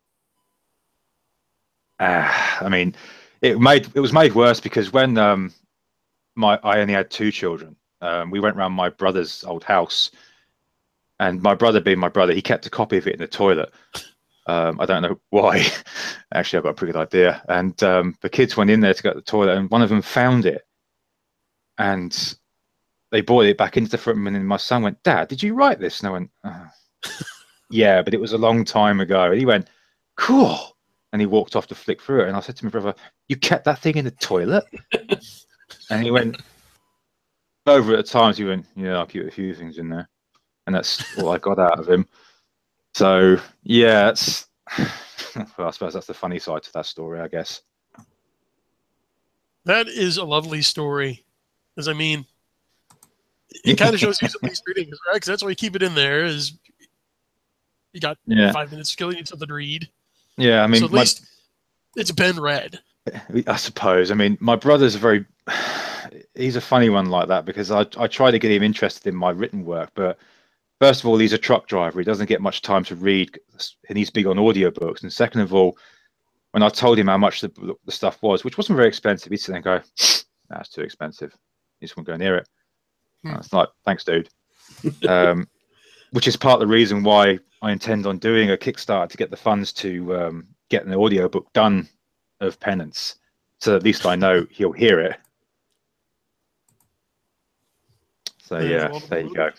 uh, 1.99 2.31
I 2.61 2.69
mean, 2.69 2.95
it 3.41 3.59
made 3.59 3.87
it 3.93 3.99
was 3.99 4.13
made 4.13 4.35
worse 4.35 4.59
because 4.59 4.93
when 4.93 5.17
um, 5.17 5.53
my 6.35 6.59
I 6.63 6.79
only 6.79 6.93
had 6.93 7.09
two 7.09 7.31
children, 7.31 7.75
um, 8.01 8.31
we 8.31 8.39
went 8.39 8.57
around 8.57 8.73
my 8.73 8.89
brother's 8.89 9.43
old 9.43 9.63
house, 9.63 10.11
and 11.19 11.41
my 11.41 11.55
brother, 11.55 11.81
being 11.81 11.99
my 11.99 12.09
brother, 12.09 12.33
he 12.33 12.41
kept 12.41 12.65
a 12.65 12.69
copy 12.69 12.97
of 12.97 13.07
it 13.07 13.13
in 13.13 13.19
the 13.19 13.27
toilet. 13.27 13.71
Um, 14.49 14.81
I 14.81 14.85
don't 14.87 15.03
know 15.03 15.19
why. 15.29 15.65
Actually, 16.33 16.57
I've 16.57 16.63
got 16.63 16.69
a 16.71 16.73
pretty 16.73 16.93
good 16.93 17.01
idea. 17.01 17.43
And 17.47 17.81
um, 17.83 18.17
the 18.21 18.29
kids 18.29 18.57
went 18.57 18.71
in 18.71 18.79
there 18.79 18.93
to 18.93 19.03
go 19.03 19.11
to 19.11 19.15
the 19.15 19.21
toilet, 19.21 19.57
and 19.57 19.69
one 19.69 19.83
of 19.83 19.89
them 19.89 20.01
found 20.01 20.45
it, 20.45 20.63
and 21.77 22.35
they 23.11 23.21
brought 23.21 23.45
it 23.45 23.57
back 23.57 23.77
into 23.77 23.91
the 23.91 23.97
front 23.97 24.17
room. 24.17 24.27
And 24.27 24.35
then 24.35 24.45
my 24.45 24.57
son 24.57 24.81
went, 24.81 25.01
"Dad, 25.03 25.27
did 25.27 25.43
you 25.43 25.53
write 25.53 25.79
this?" 25.79 25.99
And 25.99 26.07
I 26.09 26.11
went, 26.11 26.31
oh. 26.43 26.67
"Yeah, 27.69 28.01
but 28.01 28.13
it 28.13 28.19
was 28.19 28.33
a 28.33 28.37
long 28.37 28.65
time 28.65 28.99
ago." 28.99 29.31
And 29.31 29.39
he 29.39 29.45
went, 29.45 29.69
"Cool." 30.17 30.57
And 31.11 31.21
he 31.21 31.25
walked 31.27 31.55
off 31.55 31.67
to 31.67 31.75
flick 31.75 32.01
through 32.01 32.23
it. 32.23 32.27
And 32.27 32.37
I 32.37 32.39
said 32.39 32.55
to 32.57 32.65
my 32.65 32.71
brother, 32.71 32.95
"You 33.27 33.35
kept 33.35 33.65
that 33.65 33.79
thing 33.79 33.97
in 33.97 34.05
the 34.05 34.11
toilet?" 34.11 34.65
and 35.91 36.03
he 36.03 36.11
went 36.11 36.41
over 37.67 37.95
at 37.95 38.07
times. 38.07 38.37
He 38.37 38.45
went, 38.45 38.65
"Yeah, 38.75 39.01
I 39.01 39.05
keep 39.05 39.25
a 39.25 39.31
few 39.31 39.53
things 39.53 39.77
in 39.77 39.89
there," 39.89 40.09
and 40.65 40.75
that's 40.75 41.17
all 41.19 41.29
I 41.29 41.37
got 41.37 41.59
out 41.59 41.79
of 41.79 41.87
him. 41.87 42.07
So 42.99 43.39
yeah, 43.63 44.09
it's. 44.09 44.47
Well, 45.57 45.67
I 45.67 45.71
suppose 45.71 45.93
that's 45.93 46.07
the 46.07 46.13
funny 46.13 46.39
side 46.39 46.63
to 46.63 46.73
that 46.73 46.87
story, 46.87 47.19
I 47.19 47.27
guess. 47.27 47.61
That 49.65 49.87
is 49.87 50.17
a 50.17 50.23
lovely 50.25 50.63
story, 50.63 51.23
As 51.77 51.87
I 51.87 51.93
mean, 51.93 52.25
it 53.63 53.77
kind 53.77 53.93
of 53.93 53.99
shows 54.01 54.19
you 54.21 54.27
least 54.41 54.63
reading, 54.65 54.89
right? 54.89 55.13
Because 55.13 55.27
that's 55.27 55.43
why 55.43 55.49
you 55.49 55.55
keep 55.55 55.75
it 55.75 55.83
in 55.83 55.93
there. 55.93 56.25
Is 56.25 56.53
you 57.93 58.01
got 58.01 58.17
yeah. 58.25 58.51
five 58.51 58.71
minutes 58.71 58.91
to 58.91 58.97
kill, 58.97 59.11
you 59.11 59.17
need 59.17 59.27
something 59.27 59.47
to 59.47 59.53
read. 59.53 59.87
Yeah, 60.35 60.63
I 60.63 60.67
mean, 60.67 60.79
so 60.79 60.87
at 60.87 60.91
my, 60.91 60.99
least 61.01 61.25
it's 61.95 62.11
been 62.11 62.39
read. 62.39 62.79
I 63.45 63.55
suppose. 63.55 64.09
I 64.09 64.15
mean, 64.15 64.35
my 64.41 64.55
brother's 64.55 64.95
a 64.95 64.99
very. 64.99 65.25
He's 66.33 66.55
a 66.55 66.61
funny 66.61 66.89
one 66.89 67.09
like 67.09 67.27
that 67.27 67.45
because 67.45 67.69
I 67.69 67.85
I 67.97 68.07
try 68.07 68.31
to 68.31 68.39
get 68.39 68.51
him 68.51 68.63
interested 68.63 69.07
in 69.07 69.15
my 69.15 69.29
written 69.29 69.63
work, 69.63 69.91
but 69.93 70.17
first 70.79 71.01
of 71.01 71.07
all, 71.07 71.17
he's 71.17 71.33
a 71.33 71.37
truck 71.37 71.67
driver. 71.67 71.99
He 71.99 72.05
doesn't 72.05 72.27
get 72.27 72.41
much 72.41 72.61
time 72.61 72.83
to 72.85 72.95
read, 72.95 73.37
and 73.87 73.97
he's 73.97 74.09
big 74.09 74.25
on 74.25 74.37
audiobooks. 74.37 75.03
And 75.03 75.11
second 75.11 75.41
of 75.41 75.53
all, 75.53 75.77
when 76.51 76.63
I 76.63 76.69
told 76.69 76.97
him 76.97 77.07
how 77.07 77.17
much 77.17 77.41
the, 77.41 77.75
the 77.85 77.91
stuff 77.91 78.21
was, 78.23 78.43
which 78.43 78.57
wasn't 78.57 78.77
very 78.77 78.87
expensive, 78.87 79.31
he'd 79.31 79.37
sit 79.37 79.55
and 79.55 79.63
go, 79.63 79.81
"That's 80.49 80.69
too 80.69 80.81
expensive." 80.81 81.35
He 81.79 81.85
just 81.85 81.95
won't 81.95 82.07
go 82.07 82.17
near 82.17 82.37
it. 82.37 82.49
Hmm. 83.23 83.35
It's 83.35 83.53
like, 83.53 83.69
thanks, 83.85 84.03
dude. 84.03 84.29
um, 85.07 85.47
which 86.11 86.27
is 86.27 86.35
part 86.35 86.55
of 86.55 86.67
the 86.67 86.73
reason 86.73 87.03
why 87.03 87.39
I 87.61 87.71
intend 87.71 88.05
on 88.05 88.17
doing 88.17 88.51
a 88.51 88.57
Kickstarter 88.57 89.09
to 89.09 89.17
get 89.17 89.29
the 89.29 89.37
funds 89.37 89.71
to 89.73 90.15
um, 90.15 90.47
get 90.69 90.85
an 90.85 90.93
audiobook 90.93 91.51
done 91.53 91.87
of 92.39 92.59
Penance, 92.59 93.15
so 93.59 93.75
at 93.75 93.83
least 93.83 94.05
I 94.05 94.15
know 94.15 94.47
he'll 94.49 94.71
hear 94.71 94.99
it. 94.99 95.17
So 98.41 98.59
yeah, 98.59 98.97
there 99.09 99.19
you 99.19 99.33
go. 99.33 99.51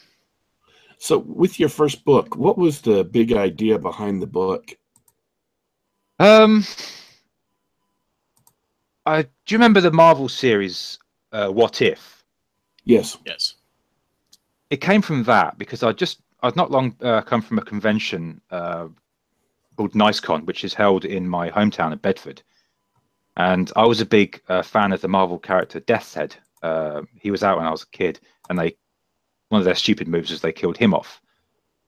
So, 1.03 1.21
with 1.21 1.59
your 1.59 1.71
first 1.71 2.05
book, 2.05 2.37
what 2.37 2.59
was 2.59 2.83
the 2.83 3.05
big 3.05 3.33
idea 3.33 3.79
behind 3.79 4.21
the 4.21 4.27
book? 4.27 4.77
Um, 6.19 6.63
I 9.07 9.23
do 9.23 9.29
you 9.49 9.57
remember 9.57 9.81
the 9.81 9.91
Marvel 9.91 10.29
series, 10.29 10.99
uh, 11.33 11.49
What 11.49 11.81
If? 11.81 12.23
Yes. 12.85 13.17
Yes. 13.25 13.55
It 14.69 14.83
came 14.83 15.01
from 15.01 15.25
that 15.25 15.57
because 15.57 15.83
I 15.83 15.93
just 15.93 16.21
I'd 16.43 16.55
not 16.55 16.71
long 16.71 16.95
uh, 17.01 17.23
come 17.23 17.41
from 17.41 17.59
a 17.59 17.65
convention 17.65 18.43
uh, 18.51 18.89
called 19.79 19.95
NiceCon, 19.95 20.45
which 20.45 20.65
is 20.65 20.75
held 20.75 21.07
in 21.07 21.27
my 21.27 21.49
hometown 21.49 21.95
of 21.95 22.03
Bedford, 22.03 22.43
and 23.39 23.73
I 23.75 23.87
was 23.87 24.03
a 24.03 24.07
big 24.07 24.43
uh, 24.51 24.61
fan 24.61 24.93
of 24.93 25.01
the 25.01 25.09
Marvel 25.09 25.39
character 25.39 25.81
Death's 25.81 26.13
Head. 26.13 26.37
Uh, 26.63 27.03
he 27.19 27.31
was 27.31 27.43
out 27.43 27.57
when 27.57 27.67
I 27.67 27.71
was 27.71 27.85
a 27.85 27.97
kid, 27.97 28.21
and 28.51 28.59
they 28.59 28.77
one 29.51 29.61
of 29.61 29.65
their 29.65 29.75
stupid 29.75 30.09
moves 30.09 30.31
is 30.31 30.41
they 30.41 30.53
killed 30.53 30.79
him 30.79 30.95
off. 30.95 31.21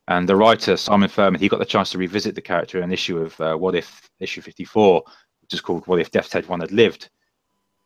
And 0.09 0.29
the 0.29 0.37
writer 0.37 0.77
Simon 0.77 1.09
Furman, 1.09 1.41
he 1.41 1.49
got 1.49 1.61
the 1.61 1.65
chance 1.65 1.91
to 1.93 1.99
revisit 1.99 2.35
the 2.35 2.43
character 2.43 2.79
in 2.79 2.85
an 2.85 2.93
issue 2.93 3.19
of 3.19 3.41
uh, 3.41 3.57
What 3.57 3.75
If 3.75 4.11
issue 4.19 4.41
54, 4.41 5.03
which 5.41 5.55
is 5.55 5.61
called 5.61 5.87
What 5.87 6.01
If 6.01 6.11
Death's 6.11 6.33
Head 6.33 6.49
One 6.49 6.61
Had 6.61 6.73
Lived. 6.73 7.09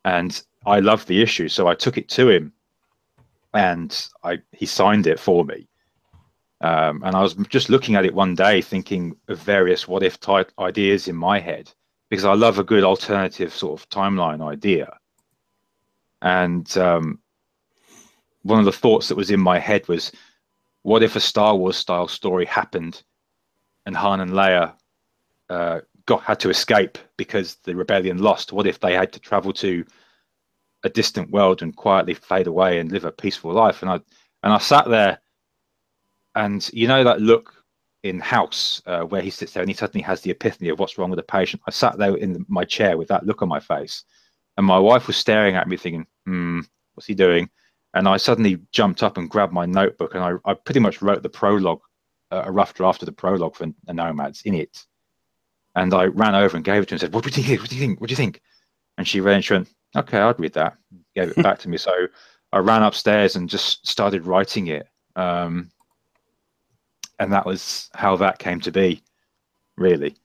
And 0.04 0.42
I 0.64 0.80
loved 0.80 1.08
the 1.08 1.22
issue, 1.22 1.48
so 1.48 1.68
I 1.68 1.74
took 1.74 1.98
it 1.98 2.08
to 2.10 2.28
him, 2.28 2.52
and 3.54 4.08
I 4.24 4.38
he 4.52 4.66
signed 4.66 5.06
it 5.06 5.20
for 5.20 5.44
me. 5.44 5.68
Um, 6.62 7.02
and 7.04 7.14
I 7.14 7.22
was 7.22 7.34
just 7.48 7.68
looking 7.68 7.96
at 7.96 8.06
it 8.06 8.14
one 8.14 8.34
day, 8.34 8.62
thinking 8.62 9.16
of 9.28 9.38
various 9.38 9.86
what 9.86 10.02
if 10.02 10.18
type 10.18 10.50
ideas 10.58 11.06
in 11.06 11.16
my 11.16 11.38
head, 11.38 11.70
because 12.08 12.24
I 12.24 12.32
love 12.32 12.58
a 12.58 12.64
good 12.64 12.82
alternative 12.82 13.52
sort 13.52 13.80
of 13.80 13.88
timeline 13.90 14.40
idea. 14.40 14.96
And 16.22 16.76
um, 16.78 17.20
one 18.46 18.58
of 18.58 18.64
the 18.64 18.72
thoughts 18.72 19.08
that 19.08 19.16
was 19.16 19.30
in 19.30 19.40
my 19.40 19.58
head 19.58 19.86
was, 19.88 20.12
what 20.82 21.02
if 21.02 21.16
a 21.16 21.20
Star 21.20 21.56
Wars 21.56 21.76
style 21.76 22.08
story 22.08 22.46
happened, 22.46 23.02
and 23.84 23.96
Han 23.96 24.20
and 24.20 24.32
Leia 24.32 24.74
uh, 25.50 25.80
got 26.06 26.22
had 26.22 26.40
to 26.40 26.50
escape 26.50 26.96
because 27.16 27.56
the 27.64 27.74
rebellion 27.74 28.18
lost? 28.18 28.52
What 28.52 28.66
if 28.66 28.80
they 28.80 28.94
had 28.94 29.12
to 29.12 29.20
travel 29.20 29.52
to 29.54 29.84
a 30.84 30.88
distant 30.88 31.30
world 31.30 31.62
and 31.62 31.74
quietly 31.74 32.14
fade 32.14 32.46
away 32.46 32.78
and 32.78 32.92
live 32.92 33.04
a 33.04 33.10
peaceful 33.12 33.52
life? 33.52 33.82
And 33.82 33.90
I 33.90 33.94
and 34.42 34.52
I 34.52 34.58
sat 34.58 34.88
there, 34.88 35.18
and 36.36 36.68
you 36.72 36.86
know 36.86 37.02
that 37.02 37.20
look 37.20 37.52
in 38.04 38.20
House 38.20 38.80
uh, 38.86 39.02
where 39.02 39.22
he 39.22 39.30
sits 39.30 39.52
there 39.52 39.62
and 39.62 39.70
he 39.70 39.74
suddenly 39.74 40.02
has 40.02 40.20
the 40.20 40.30
epiphany 40.30 40.68
of 40.68 40.78
what's 40.78 40.98
wrong 40.98 41.10
with 41.10 41.18
the 41.18 41.24
patient. 41.24 41.62
I 41.66 41.72
sat 41.72 41.98
there 41.98 42.14
in 42.14 42.46
my 42.48 42.64
chair 42.64 42.96
with 42.96 43.08
that 43.08 43.26
look 43.26 43.42
on 43.42 43.48
my 43.48 43.60
face, 43.60 44.04
and 44.56 44.64
my 44.64 44.78
wife 44.78 45.08
was 45.08 45.16
staring 45.16 45.56
at 45.56 45.66
me, 45.66 45.76
thinking, 45.76 46.06
"Hmm, 46.26 46.60
what's 46.94 47.08
he 47.08 47.14
doing?" 47.14 47.50
And 47.94 48.08
I 48.08 48.16
suddenly 48.16 48.58
jumped 48.72 49.02
up 49.02 49.16
and 49.16 49.30
grabbed 49.30 49.52
my 49.52 49.66
notebook 49.66 50.14
and 50.14 50.22
I, 50.22 50.32
I 50.44 50.54
pretty 50.54 50.80
much 50.80 51.02
wrote 51.02 51.22
the 51.22 51.28
prologue, 51.28 51.80
uh, 52.30 52.42
a 52.44 52.52
rough 52.52 52.74
draft 52.74 53.02
of 53.02 53.06
the 53.06 53.12
prologue 53.12 53.56
for 53.56 53.66
the 53.84 53.94
Nomads 53.94 54.42
in 54.42 54.54
it. 54.54 54.84
And 55.74 55.92
I 55.92 56.06
ran 56.06 56.34
over 56.34 56.56
and 56.56 56.64
gave 56.64 56.82
it 56.82 56.86
to 56.86 56.92
her 56.92 56.94
and 56.94 57.00
said, 57.00 57.14
"What 57.14 57.24
do 57.24 57.28
you 57.40 57.46
think? 57.46 57.60
What 57.60 57.70
do 57.70 57.76
you 57.76 57.80
think? 57.82 58.00
What 58.00 58.08
do 58.08 58.12
you 58.12 58.16
think?" 58.16 58.40
And 58.96 59.06
she 59.06 59.20
read 59.20 59.34
and 59.34 59.44
she 59.44 59.52
went, 59.52 59.68
"Okay, 59.94 60.18
I'd 60.18 60.40
read 60.40 60.54
that." 60.54 60.76
Gave 61.14 61.30
it 61.30 61.42
back 61.42 61.58
to 61.60 61.68
me. 61.68 61.76
So 61.76 62.08
I 62.52 62.58
ran 62.58 62.82
upstairs 62.82 63.36
and 63.36 63.48
just 63.48 63.86
started 63.86 64.26
writing 64.26 64.68
it. 64.68 64.88
Um, 65.16 65.70
and 67.18 67.32
that 67.32 67.46
was 67.46 67.90
how 67.94 68.16
that 68.16 68.38
came 68.38 68.60
to 68.60 68.72
be, 68.72 69.02
really. 69.76 70.16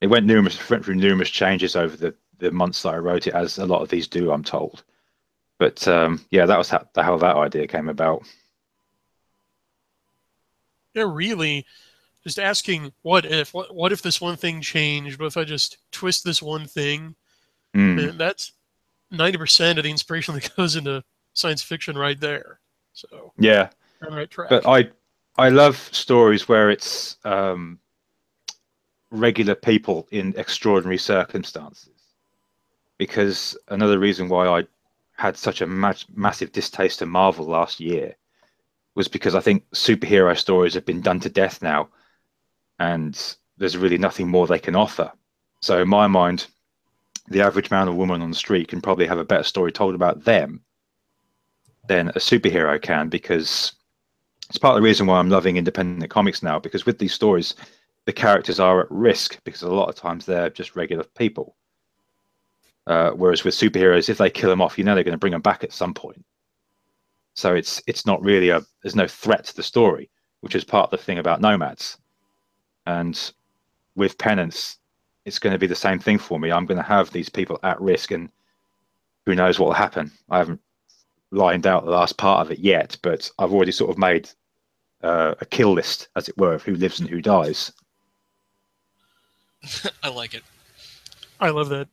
It 0.00 0.08
went 0.08 0.26
numerous 0.26 0.70
went 0.70 0.84
through 0.84 0.96
numerous 0.96 1.30
changes 1.30 1.76
over 1.76 1.96
the 1.96 2.14
the 2.38 2.50
months 2.50 2.82
that 2.82 2.94
I 2.94 2.98
wrote 2.98 3.26
it, 3.26 3.34
as 3.34 3.58
a 3.58 3.66
lot 3.66 3.82
of 3.82 3.88
these 3.88 4.08
do, 4.08 4.32
I'm 4.32 4.44
told. 4.44 4.82
But 5.58 5.86
um, 5.86 6.24
yeah, 6.30 6.46
that 6.46 6.58
was 6.58 6.68
how, 6.68 6.86
how 6.96 7.16
that 7.18 7.36
idea 7.36 7.66
came 7.66 7.88
about. 7.88 8.24
Yeah, 10.94 11.06
really, 11.08 11.66
just 12.22 12.38
asking 12.38 12.92
what 13.02 13.24
if 13.24 13.54
what, 13.54 13.74
what 13.74 13.92
if 13.92 14.02
this 14.02 14.20
one 14.20 14.36
thing 14.36 14.60
changed? 14.60 15.18
What 15.18 15.26
if 15.26 15.36
I 15.36 15.44
just 15.44 15.78
twist 15.92 16.24
this 16.24 16.42
one 16.42 16.66
thing? 16.66 17.14
Mm. 17.74 18.10
And 18.10 18.18
that's 18.18 18.52
ninety 19.10 19.38
percent 19.38 19.78
of 19.78 19.84
the 19.84 19.90
inspiration 19.90 20.34
that 20.34 20.54
goes 20.56 20.76
into 20.76 21.04
science 21.34 21.62
fiction 21.62 21.96
right 21.96 22.18
there. 22.18 22.60
So 22.92 23.32
yeah, 23.38 23.70
right 24.00 24.30
track. 24.30 24.50
But 24.50 24.66
I 24.66 24.90
I 25.36 25.48
love 25.48 25.76
stories 25.92 26.48
where 26.48 26.70
it's 26.70 27.16
um, 27.24 27.78
regular 29.10 29.54
people 29.54 30.06
in 30.10 30.34
extraordinary 30.36 30.98
circumstances. 30.98 31.90
Because 32.98 33.56
another 33.68 33.98
reason 33.98 34.28
why 34.28 34.46
I 34.46 34.64
had 35.16 35.36
such 35.36 35.60
a 35.60 35.66
ma- 35.66 35.94
massive 36.14 36.52
distaste 36.52 36.98
to 36.98 37.06
Marvel 37.06 37.46
last 37.46 37.80
year 37.80 38.16
was 38.94 39.08
because 39.08 39.34
I 39.34 39.40
think 39.40 39.68
superhero 39.70 40.36
stories 40.36 40.74
have 40.74 40.86
been 40.86 41.00
done 41.00 41.20
to 41.20 41.28
death 41.28 41.62
now, 41.62 41.88
and 42.78 43.36
there's 43.56 43.76
really 43.76 43.98
nothing 43.98 44.28
more 44.28 44.46
they 44.46 44.58
can 44.58 44.76
offer. 44.76 45.12
So 45.60 45.80
in 45.82 45.88
my 45.88 46.06
mind, 46.06 46.46
the 47.28 47.40
average 47.40 47.70
man 47.70 47.88
or 47.88 47.94
woman 47.94 48.22
on 48.22 48.30
the 48.30 48.36
street 48.36 48.68
can 48.68 48.80
probably 48.80 49.06
have 49.06 49.18
a 49.18 49.24
better 49.24 49.42
story 49.42 49.72
told 49.72 49.94
about 49.94 50.24
them 50.24 50.62
than 51.88 52.08
a 52.10 52.18
superhero 52.18 52.80
can 52.80 53.08
because 53.08 53.72
it's 54.48 54.58
part 54.58 54.76
of 54.76 54.82
the 54.82 54.86
reason 54.86 55.06
why 55.06 55.18
I'm 55.18 55.30
loving 55.30 55.56
independent 55.56 56.10
comics 56.10 56.42
now 56.42 56.58
because 56.58 56.86
with 56.86 56.98
these 56.98 57.14
stories 57.14 57.54
the 58.06 58.12
characters 58.12 58.60
are 58.60 58.80
at 58.80 58.90
risk 58.90 59.42
because 59.44 59.62
a 59.62 59.68
lot 59.68 59.88
of 59.88 59.94
times 59.94 60.26
they're 60.26 60.50
just 60.50 60.76
regular 60.76 61.04
people 61.16 61.56
uh, 62.86 63.10
whereas 63.10 63.44
with 63.44 63.54
superheroes 63.54 64.08
if 64.08 64.18
they 64.18 64.30
kill 64.30 64.50
them 64.50 64.60
off 64.60 64.78
you 64.78 64.84
know 64.84 64.94
they're 64.94 65.04
going 65.04 65.12
to 65.12 65.18
bring 65.18 65.32
them 65.32 65.40
back 65.40 65.64
at 65.64 65.72
some 65.72 65.94
point 65.94 66.24
so 67.34 67.54
it's 67.54 67.82
it's 67.86 68.06
not 68.06 68.22
really 68.22 68.50
a 68.50 68.60
there's 68.82 68.96
no 68.96 69.08
threat 69.08 69.44
to 69.44 69.56
the 69.56 69.62
story 69.62 70.10
which 70.40 70.54
is 70.54 70.64
part 70.64 70.92
of 70.92 70.98
the 70.98 71.04
thing 71.04 71.18
about 71.18 71.40
nomads 71.40 71.98
and 72.86 73.32
with 73.96 74.18
penance 74.18 74.78
it's 75.24 75.38
going 75.38 75.52
to 75.52 75.58
be 75.58 75.66
the 75.66 75.74
same 75.74 75.98
thing 75.98 76.18
for 76.18 76.38
me 76.38 76.52
i'm 76.52 76.66
going 76.66 76.76
to 76.76 76.82
have 76.82 77.10
these 77.10 77.28
people 77.28 77.58
at 77.62 77.80
risk 77.80 78.10
and 78.10 78.28
who 79.26 79.34
knows 79.34 79.58
what 79.58 79.66
will 79.66 79.74
happen 79.74 80.10
i 80.30 80.38
haven't 80.38 80.60
lined 81.34 81.66
out 81.66 81.84
the 81.84 81.90
last 81.90 82.16
part 82.16 82.40
of 82.40 82.52
it 82.52 82.58
yet, 82.60 82.96
but 83.02 83.30
I've 83.38 83.52
already 83.52 83.72
sort 83.72 83.90
of 83.90 83.98
made 83.98 84.30
uh, 85.02 85.34
a 85.40 85.46
kill 85.46 85.72
list, 85.72 86.08
as 86.16 86.28
it 86.28 86.38
were, 86.38 86.54
of 86.54 86.62
who 86.62 86.74
lives 86.76 87.00
and 87.00 87.08
who 87.08 87.20
dies. 87.20 87.72
I 90.02 90.08
like 90.08 90.34
it. 90.34 90.44
I 91.40 91.50
love 91.50 91.68
that. 91.70 91.88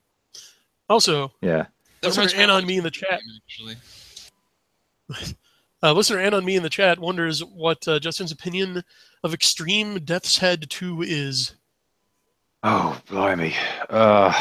Also, 0.92 1.32
yeah. 1.42 1.68
Listener 2.04 2.28
Anon 2.36 2.66
Me 2.66 2.78
in 2.78 2.84
the 2.84 2.92
chat. 2.92 3.22
Actually. 3.44 3.76
Uh, 5.84 5.92
listener 5.94 6.20
Anon 6.20 6.46
Me 6.46 6.56
in 6.56 6.62
the 6.62 6.70
chat 6.70 7.00
wonders 7.00 7.44
what 7.44 7.88
uh, 7.88 7.98
Justin's 7.98 8.32
opinion 8.32 8.84
of 9.24 9.34
Extreme 9.34 10.02
Death's 10.02 10.38
Head 10.38 10.70
2 10.70 11.02
is. 11.02 11.56
Oh, 12.62 13.02
blimey. 13.10 13.56
Uh, 13.90 14.32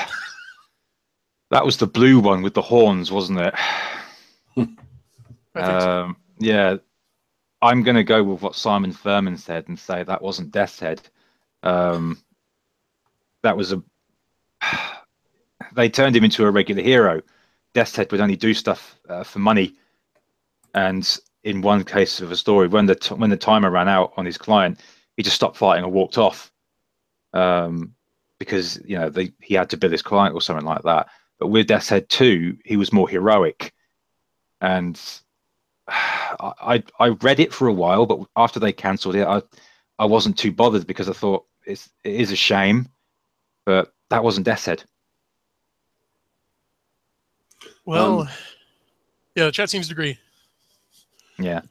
that 1.50 1.64
was 1.64 1.78
the 1.78 1.86
blue 1.86 2.20
one 2.20 2.42
with 2.42 2.52
the 2.52 2.60
horns, 2.60 3.10
wasn't 3.10 3.40
it? 3.40 3.54
Um, 5.54 6.16
yeah, 6.38 6.76
I'm 7.62 7.82
going 7.84 7.96
to 7.96 8.04
go 8.04 8.22
with 8.22 8.42
what 8.42 8.54
Simon 8.54 8.92
Furman 8.92 9.38
said 9.38 9.66
and 9.68 9.78
say 9.78 10.02
that 10.02 10.20
wasn't 10.20 10.52
Death's 10.52 10.78
Head. 10.78 11.00
Um, 11.62 12.22
that 13.42 13.56
was 13.56 13.72
a. 13.72 13.82
They 15.74 15.88
turned 15.88 16.16
him 16.16 16.24
into 16.24 16.46
a 16.46 16.50
regular 16.50 16.82
hero. 16.82 17.22
Death's 17.74 17.96
Head 17.96 18.10
would 18.10 18.20
only 18.20 18.36
do 18.36 18.54
stuff 18.54 18.98
uh, 19.08 19.22
for 19.22 19.38
money, 19.38 19.74
and 20.74 21.18
in 21.44 21.62
one 21.62 21.84
case 21.84 22.20
of 22.20 22.30
a 22.30 22.36
story, 22.36 22.68
when 22.68 22.86
the 22.86 22.96
t- 22.96 23.14
when 23.14 23.30
the 23.30 23.36
timer 23.36 23.70
ran 23.70 23.88
out 23.88 24.12
on 24.16 24.26
his 24.26 24.38
client, 24.38 24.80
he 25.16 25.22
just 25.22 25.36
stopped 25.36 25.56
fighting 25.56 25.84
and 25.84 25.92
walked 25.92 26.18
off, 26.18 26.52
um, 27.32 27.94
because 28.38 28.80
you 28.84 28.98
know 28.98 29.08
they, 29.08 29.32
he 29.40 29.54
had 29.54 29.70
to 29.70 29.76
bill 29.76 29.90
his 29.90 30.02
client 30.02 30.34
or 30.34 30.40
something 30.40 30.66
like 30.66 30.82
that. 30.82 31.08
But 31.38 31.48
with 31.48 31.68
Death's 31.68 31.88
Head 31.88 32.08
two, 32.08 32.58
he 32.64 32.76
was 32.76 32.92
more 32.92 33.08
heroic, 33.08 33.72
and 34.60 35.00
I 35.88 36.82
I 36.98 37.08
read 37.08 37.40
it 37.40 37.52
for 37.54 37.68
a 37.68 37.72
while, 37.72 38.06
but 38.06 38.20
after 38.36 38.58
they 38.58 38.72
cancelled 38.72 39.16
it, 39.16 39.26
I 39.26 39.42
I 39.98 40.06
wasn't 40.06 40.38
too 40.38 40.52
bothered 40.52 40.86
because 40.86 41.08
I 41.08 41.12
thought 41.12 41.46
it's 41.64 41.88
it 42.02 42.14
is 42.14 42.32
a 42.32 42.36
shame, 42.36 42.88
but 43.64 43.92
that 44.10 44.24
wasn't 44.24 44.46
Death's 44.46 44.66
Head. 44.66 44.84
Well, 47.90 48.20
um, 48.20 48.28
yeah, 49.34 49.46
the 49.46 49.50
chat 49.50 49.68
seems 49.68 49.88
to 49.88 49.94
agree. 49.94 50.16
Yeah, 51.40 51.62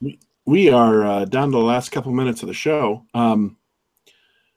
we 0.45 0.69
are 0.69 1.05
uh, 1.05 1.23
down 1.23 1.51
to 1.51 1.58
the 1.58 1.63
last 1.63 1.93
couple 1.93 2.12
minutes 2.12 2.41
of 2.41 2.49
the 2.49 2.53
show. 2.53 3.05
Um, 3.13 3.55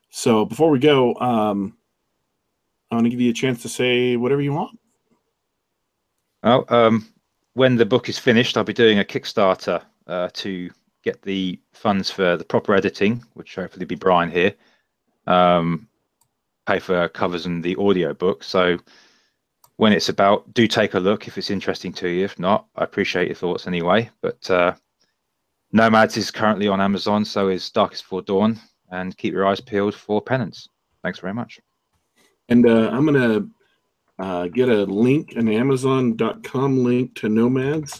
so 0.09 0.43
before 0.43 0.69
we 0.69 0.79
go, 0.79 1.15
um, 1.15 1.77
I 2.91 2.95
want 2.95 3.05
to 3.05 3.09
give 3.09 3.21
you 3.21 3.29
a 3.29 3.33
chance 3.33 3.61
to 3.61 3.69
say 3.69 4.17
whatever 4.17 4.41
you 4.41 4.51
want. 4.51 4.77
Oh, 6.43 6.65
um, 6.67 7.07
when 7.53 7.77
the 7.77 7.85
book 7.85 8.09
is 8.09 8.19
finished, 8.19 8.57
I'll 8.57 8.65
be 8.65 8.73
doing 8.73 8.99
a 8.99 9.05
Kickstarter 9.05 9.81
uh, 10.05 10.27
to 10.33 10.69
get 11.01 11.21
the 11.21 11.57
funds 11.71 12.11
for 12.11 12.35
the 12.35 12.43
proper 12.43 12.75
editing, 12.75 13.23
which 13.35 13.55
hopefully 13.55 13.85
be 13.85 13.95
Brian 13.95 14.29
here, 14.29 14.53
um, 15.27 15.87
pay 16.67 16.79
for 16.79 17.07
covers 17.07 17.45
and 17.45 17.63
the 17.63 17.77
audio 17.77 18.13
book. 18.13 18.43
So 18.43 18.79
when 19.77 19.93
it's 19.93 20.09
about, 20.09 20.53
do 20.53 20.67
take 20.67 20.93
a 20.93 20.99
look 20.99 21.27
if 21.27 21.37
it's 21.37 21.49
interesting 21.49 21.91
to 21.93 22.07
you. 22.07 22.23
If 22.23 22.39
not, 22.39 22.67
I 22.75 22.83
appreciate 22.83 23.27
your 23.27 23.35
thoughts 23.35 23.67
anyway. 23.67 24.09
But 24.21 24.49
uh, 24.49 24.73
Nomads 25.71 26.17
is 26.17 26.31
currently 26.31 26.67
on 26.67 26.79
Amazon, 26.79 27.25
so 27.25 27.49
is 27.49 27.69
Darkest 27.69 28.03
Before 28.03 28.21
Dawn, 28.21 28.59
and 28.91 29.17
keep 29.17 29.33
your 29.33 29.47
eyes 29.47 29.59
peeled 29.59 29.95
for 29.95 30.21
Penance. 30.21 30.69
Thanks 31.01 31.19
very 31.19 31.33
much. 31.33 31.59
And 32.49 32.67
uh, 32.67 32.89
I'm 32.91 33.07
to 33.13 33.49
uh, 34.19 34.47
get 34.47 34.69
a 34.69 34.83
link, 34.83 35.33
an 35.35 35.49
Amazon.com 35.49 36.83
link 36.83 37.15
to 37.15 37.29
Nomads, 37.29 37.99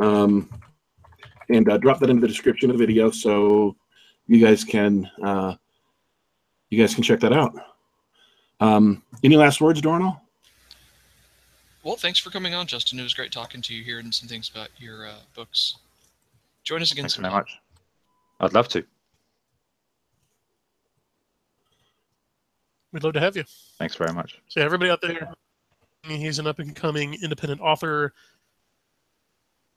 um, 0.00 0.50
and 1.48 1.70
uh, 1.70 1.78
drop 1.78 2.00
that 2.00 2.10
into 2.10 2.20
the 2.20 2.28
description 2.28 2.70
of 2.70 2.78
the 2.78 2.84
video 2.84 3.10
so 3.10 3.76
you 4.26 4.44
guys 4.44 4.64
can 4.64 5.08
uh, 5.22 5.54
you 6.70 6.78
guys 6.78 6.94
can 6.94 7.04
check 7.04 7.20
that 7.20 7.32
out. 7.32 7.54
Um, 8.60 9.02
any 9.22 9.36
last 9.36 9.60
words, 9.60 9.80
Dornall? 9.80 10.20
Well, 11.82 11.96
thanks 11.96 12.18
for 12.18 12.30
coming 12.30 12.54
on, 12.54 12.66
Justin. 12.66 12.98
It 13.00 13.02
was 13.02 13.14
great 13.14 13.32
talking 13.32 13.60
to 13.62 13.74
you, 13.74 13.82
hearing 13.82 14.12
some 14.12 14.28
things 14.28 14.48
about 14.48 14.68
your 14.78 15.06
uh, 15.08 15.14
books. 15.34 15.76
Join 16.64 16.80
us 16.80 16.92
again 16.92 17.02
Thanks 17.04 17.16
very 17.16 17.32
much. 17.32 17.58
I'd 18.40 18.54
love 18.54 18.68
to. 18.68 18.84
We'd 22.92 23.02
love 23.02 23.14
to 23.14 23.20
have 23.20 23.36
you. 23.36 23.44
Thanks 23.78 23.96
very 23.96 24.12
much. 24.12 24.38
So 24.48 24.60
everybody 24.60 24.90
out 24.90 25.00
there, 25.00 25.32
He's 26.04 26.38
an 26.38 26.46
up 26.46 26.58
and 26.58 26.74
coming 26.74 27.14
independent 27.22 27.60
author 27.60 28.12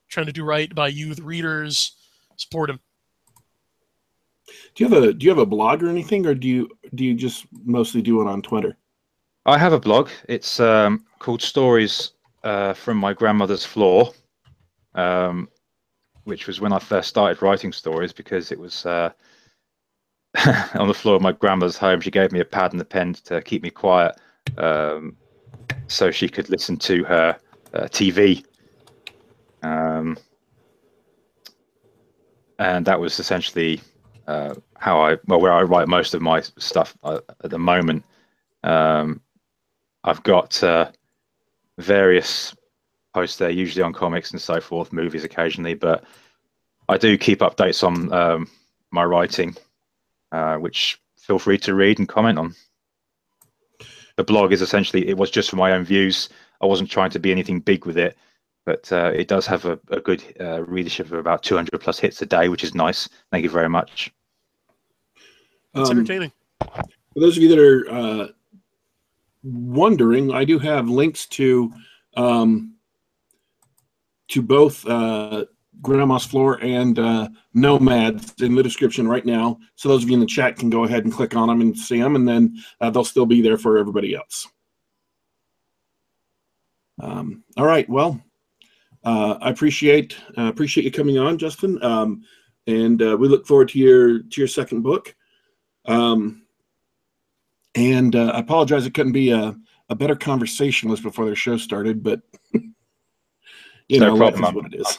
trying 0.08 0.26
to 0.26 0.32
do 0.32 0.44
right 0.44 0.72
by 0.74 0.88
youth 0.88 1.20
readers. 1.20 1.92
Support 2.36 2.70
him. 2.70 2.80
Do 4.74 4.84
you 4.84 4.90
have 4.90 5.02
a 5.02 5.12
do 5.12 5.24
you 5.24 5.30
have 5.30 5.38
a 5.38 5.46
blog 5.46 5.82
or 5.82 5.88
anything, 5.88 6.26
or 6.26 6.34
do 6.34 6.48
you 6.48 6.68
do 6.94 7.04
you 7.04 7.14
just 7.14 7.46
mostly 7.64 8.02
do 8.02 8.20
it 8.20 8.28
on 8.28 8.42
Twitter? 8.42 8.76
I 9.48 9.58
have 9.58 9.72
a 9.72 9.78
blog. 9.78 10.08
It's 10.28 10.58
um, 10.58 11.06
called 11.20 11.40
Stories 11.40 12.10
uh, 12.42 12.72
from 12.72 12.96
My 12.96 13.12
Grandmother's 13.12 13.64
Floor, 13.64 14.12
um, 14.96 15.48
which 16.24 16.48
was 16.48 16.60
when 16.60 16.72
I 16.72 16.80
first 16.80 17.08
started 17.08 17.40
writing 17.40 17.72
stories 17.72 18.12
because 18.12 18.50
it 18.50 18.58
was 18.58 18.84
uh, 18.84 19.10
on 20.74 20.88
the 20.88 20.94
floor 20.94 21.14
of 21.14 21.22
my 21.22 21.30
grandmother's 21.30 21.76
home. 21.76 22.00
She 22.00 22.10
gave 22.10 22.32
me 22.32 22.40
a 22.40 22.44
pad 22.44 22.72
and 22.72 22.82
a 22.82 22.84
pen 22.84 23.14
to 23.26 23.40
keep 23.40 23.62
me 23.62 23.70
quiet. 23.70 24.16
Um, 24.58 25.16
so 25.86 26.10
she 26.10 26.28
could 26.28 26.50
listen 26.50 26.76
to 26.78 27.04
her 27.04 27.38
uh, 27.72 27.84
TV. 27.84 28.44
Um, 29.62 30.18
and 32.58 32.84
that 32.84 32.98
was 32.98 33.20
essentially 33.20 33.80
uh, 34.26 34.56
how 34.76 35.00
I 35.00 35.18
well 35.28 35.40
where 35.40 35.52
I 35.52 35.62
write 35.62 35.86
most 35.86 36.14
of 36.14 36.20
my 36.20 36.40
stuff 36.40 36.98
uh, 37.04 37.20
at 37.44 37.50
the 37.50 37.60
moment. 37.60 38.02
Um, 38.64 39.20
I've 40.06 40.22
got 40.22 40.62
uh, 40.62 40.90
various 41.78 42.54
posts 43.12 43.38
there, 43.38 43.50
usually 43.50 43.82
on 43.82 43.92
comics 43.92 44.30
and 44.30 44.40
so 44.40 44.60
forth, 44.60 44.92
movies 44.92 45.24
occasionally, 45.24 45.74
but 45.74 46.04
I 46.88 46.96
do 46.96 47.18
keep 47.18 47.40
updates 47.40 47.86
on 47.86 48.12
um, 48.12 48.48
my 48.90 49.04
writing, 49.04 49.56
uh, 50.32 50.56
which 50.56 51.00
feel 51.18 51.38
free 51.38 51.58
to 51.58 51.74
read 51.74 51.98
and 51.98 52.08
comment 52.08 52.38
on 52.38 52.54
the 54.16 54.24
blog 54.24 54.52
is 54.52 54.62
essentially 54.62 55.08
it 55.08 55.16
was 55.16 55.30
just 55.30 55.50
for 55.50 55.56
my 55.56 55.72
own 55.72 55.84
views. 55.84 56.28
I 56.60 56.66
wasn't 56.66 56.90
trying 56.90 57.10
to 57.10 57.18
be 57.18 57.30
anything 57.30 57.60
big 57.60 57.84
with 57.84 57.98
it, 57.98 58.16
but 58.64 58.90
uh, 58.90 59.12
it 59.14 59.28
does 59.28 59.46
have 59.46 59.66
a, 59.66 59.78
a 59.90 60.00
good 60.00 60.24
uh, 60.40 60.62
readership 60.64 61.06
of 61.06 61.12
about 61.18 61.42
200 61.42 61.78
plus 61.80 61.98
hits 61.98 62.20
a 62.22 62.26
day, 62.26 62.48
which 62.48 62.64
is 62.64 62.74
nice. 62.74 63.08
Thank 63.30 63.44
you 63.44 63.50
very 63.50 63.68
much. 63.68 64.12
It's 65.74 65.90
um, 65.90 65.98
entertaining. 65.98 66.32
For 66.60 67.20
those 67.20 67.36
of 67.36 67.42
you 67.42 67.48
that 67.50 67.58
are 67.58 67.90
uh, 67.90 68.28
wondering, 69.46 70.32
I 70.32 70.44
do 70.44 70.58
have 70.58 70.88
links 70.88 71.26
to 71.26 71.72
um, 72.16 72.74
to 74.28 74.42
both 74.42 74.86
uh, 74.86 75.44
Grandma's 75.82 76.24
Floor 76.24 76.58
and 76.62 76.98
uh, 76.98 77.28
Nomads 77.54 78.34
in 78.40 78.54
the 78.54 78.62
description 78.62 79.06
right 79.06 79.24
now. 79.24 79.58
So 79.76 79.88
those 79.88 80.02
of 80.02 80.08
you 80.08 80.14
in 80.14 80.20
the 80.20 80.26
chat 80.26 80.56
can 80.56 80.70
go 80.70 80.84
ahead 80.84 81.04
and 81.04 81.12
click 81.12 81.36
on 81.36 81.48
them 81.48 81.60
and 81.60 81.78
see 81.78 82.00
them, 82.00 82.16
and 82.16 82.26
then 82.26 82.56
uh, 82.80 82.90
they'll 82.90 83.04
still 83.04 83.26
be 83.26 83.40
there 83.40 83.58
for 83.58 83.78
everybody 83.78 84.14
else. 84.14 84.48
Um, 87.00 87.44
all 87.56 87.66
right. 87.66 87.88
Well, 87.88 88.20
uh, 89.04 89.38
I 89.40 89.50
appreciate 89.50 90.16
uh, 90.36 90.48
appreciate 90.48 90.84
you 90.84 90.90
coming 90.90 91.18
on, 91.18 91.38
Justin, 91.38 91.82
um, 91.84 92.22
and 92.66 93.00
uh, 93.02 93.16
we 93.16 93.28
look 93.28 93.46
forward 93.46 93.68
to 93.70 93.78
your 93.78 94.20
to 94.20 94.40
your 94.40 94.48
second 94.48 94.82
book. 94.82 95.14
Um, 95.84 96.45
and 97.76 98.16
uh, 98.16 98.32
I 98.34 98.40
apologize 98.40 98.86
it 98.86 98.94
couldn't 98.94 99.12
be 99.12 99.30
a, 99.30 99.54
a 99.88 99.94
better 99.94 100.16
conversationalist 100.16 101.02
before 101.02 101.26
their 101.26 101.36
show 101.36 101.58
started, 101.58 102.02
but 102.02 102.22
you 102.52 104.00
no 104.00 104.14
know, 104.14 104.16
problem. 104.16 104.54
what 104.54 104.72
it 104.72 104.80
is. 104.80 104.98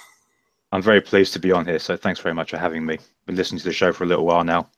I'm 0.72 0.82
very 0.82 1.02
pleased 1.02 1.34
to 1.34 1.40
be 1.40 1.52
on 1.52 1.66
here. 1.66 1.80
So 1.80 1.98
thanks 1.98 2.20
very 2.20 2.36
much 2.36 2.52
for 2.52 2.58
having 2.58 2.86
me. 2.86 3.00
Been 3.26 3.36
listening 3.36 3.60
to 3.60 3.66
the 3.66 3.74
show 3.74 3.92
for 3.92 4.04
a 4.04 4.08
little 4.08 4.26
while 4.26 4.44
now. 4.44 4.70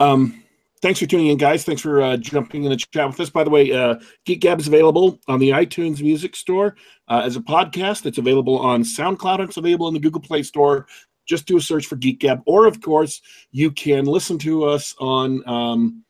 Um, 0.00 0.42
thanks 0.82 1.00
for 1.00 1.06
tuning 1.06 1.26
in, 1.26 1.36
guys. 1.36 1.64
Thanks 1.64 1.82
for 1.82 2.00
uh, 2.00 2.16
jumping 2.16 2.64
in 2.64 2.70
the 2.70 2.76
chat 2.76 3.06
with 3.06 3.20
us. 3.20 3.30
By 3.30 3.44
the 3.44 3.50
way, 3.50 3.72
uh, 3.72 3.96
Geek 4.24 4.40
Gab 4.40 4.60
is 4.60 4.66
available 4.66 5.18
on 5.28 5.40
the 5.40 5.50
iTunes 5.50 6.00
Music 6.00 6.36
Store 6.36 6.76
uh, 7.08 7.22
as 7.24 7.36
a 7.36 7.40
podcast. 7.40 8.06
It's 8.06 8.18
available 8.18 8.58
on 8.58 8.82
SoundCloud. 8.82 9.40
It's 9.40 9.56
available 9.56 9.88
in 9.88 9.94
the 9.94 10.00
Google 10.00 10.20
Play 10.20 10.42
Store. 10.42 10.86
Just 11.26 11.46
do 11.46 11.56
a 11.56 11.60
search 11.60 11.86
for 11.86 11.96
Geek 11.96 12.20
Gab, 12.20 12.40
or 12.46 12.66
of 12.66 12.80
course, 12.80 13.20
you 13.50 13.72
can 13.72 14.04
listen 14.04 14.38
to 14.38 14.64
us 14.64 14.94
on 15.00 15.42
um, 15.48 16.04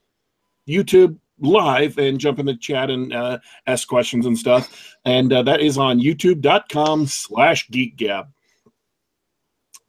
YouTube 0.68 1.18
live 1.40 1.98
and 1.98 2.18
jump 2.18 2.38
in 2.38 2.46
the 2.46 2.56
chat 2.56 2.90
and 2.90 3.12
uh, 3.12 3.38
ask 3.66 3.86
questions 3.88 4.26
and 4.26 4.38
stuff. 4.38 4.96
And 5.04 5.32
uh, 5.32 5.42
that 5.42 5.60
is 5.60 5.78
on 5.78 6.00
youtube.com 6.00 7.06
slash 7.06 7.68
geekgab. 7.68 8.28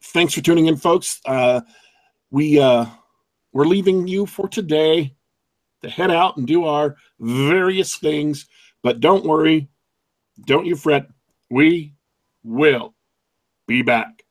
Thanks 0.04 0.34
for 0.34 0.42
tuning 0.42 0.68
in, 0.68 0.78
folks. 0.78 1.22
Uh, 1.26 1.62
we, 2.32 2.60
uh, 2.60 2.86
we're 3.54 3.66
leaving 3.66 4.08
you 4.08 4.26
for 4.26 4.48
today 4.48 5.14
to 5.82 5.90
head 5.90 6.12
out 6.12 6.38
and 6.38 6.48
do 6.48 6.66
our 6.66 6.96
various 7.20 7.96
things. 7.98 8.48
But 8.84 9.00
don't 9.00 9.26
worry. 9.26 9.70
Don't 10.46 10.66
you 10.66 10.76
fret. 10.76 11.08
We 11.50 11.94
will 12.44 12.94
be 13.68 13.82
back. 13.82 14.24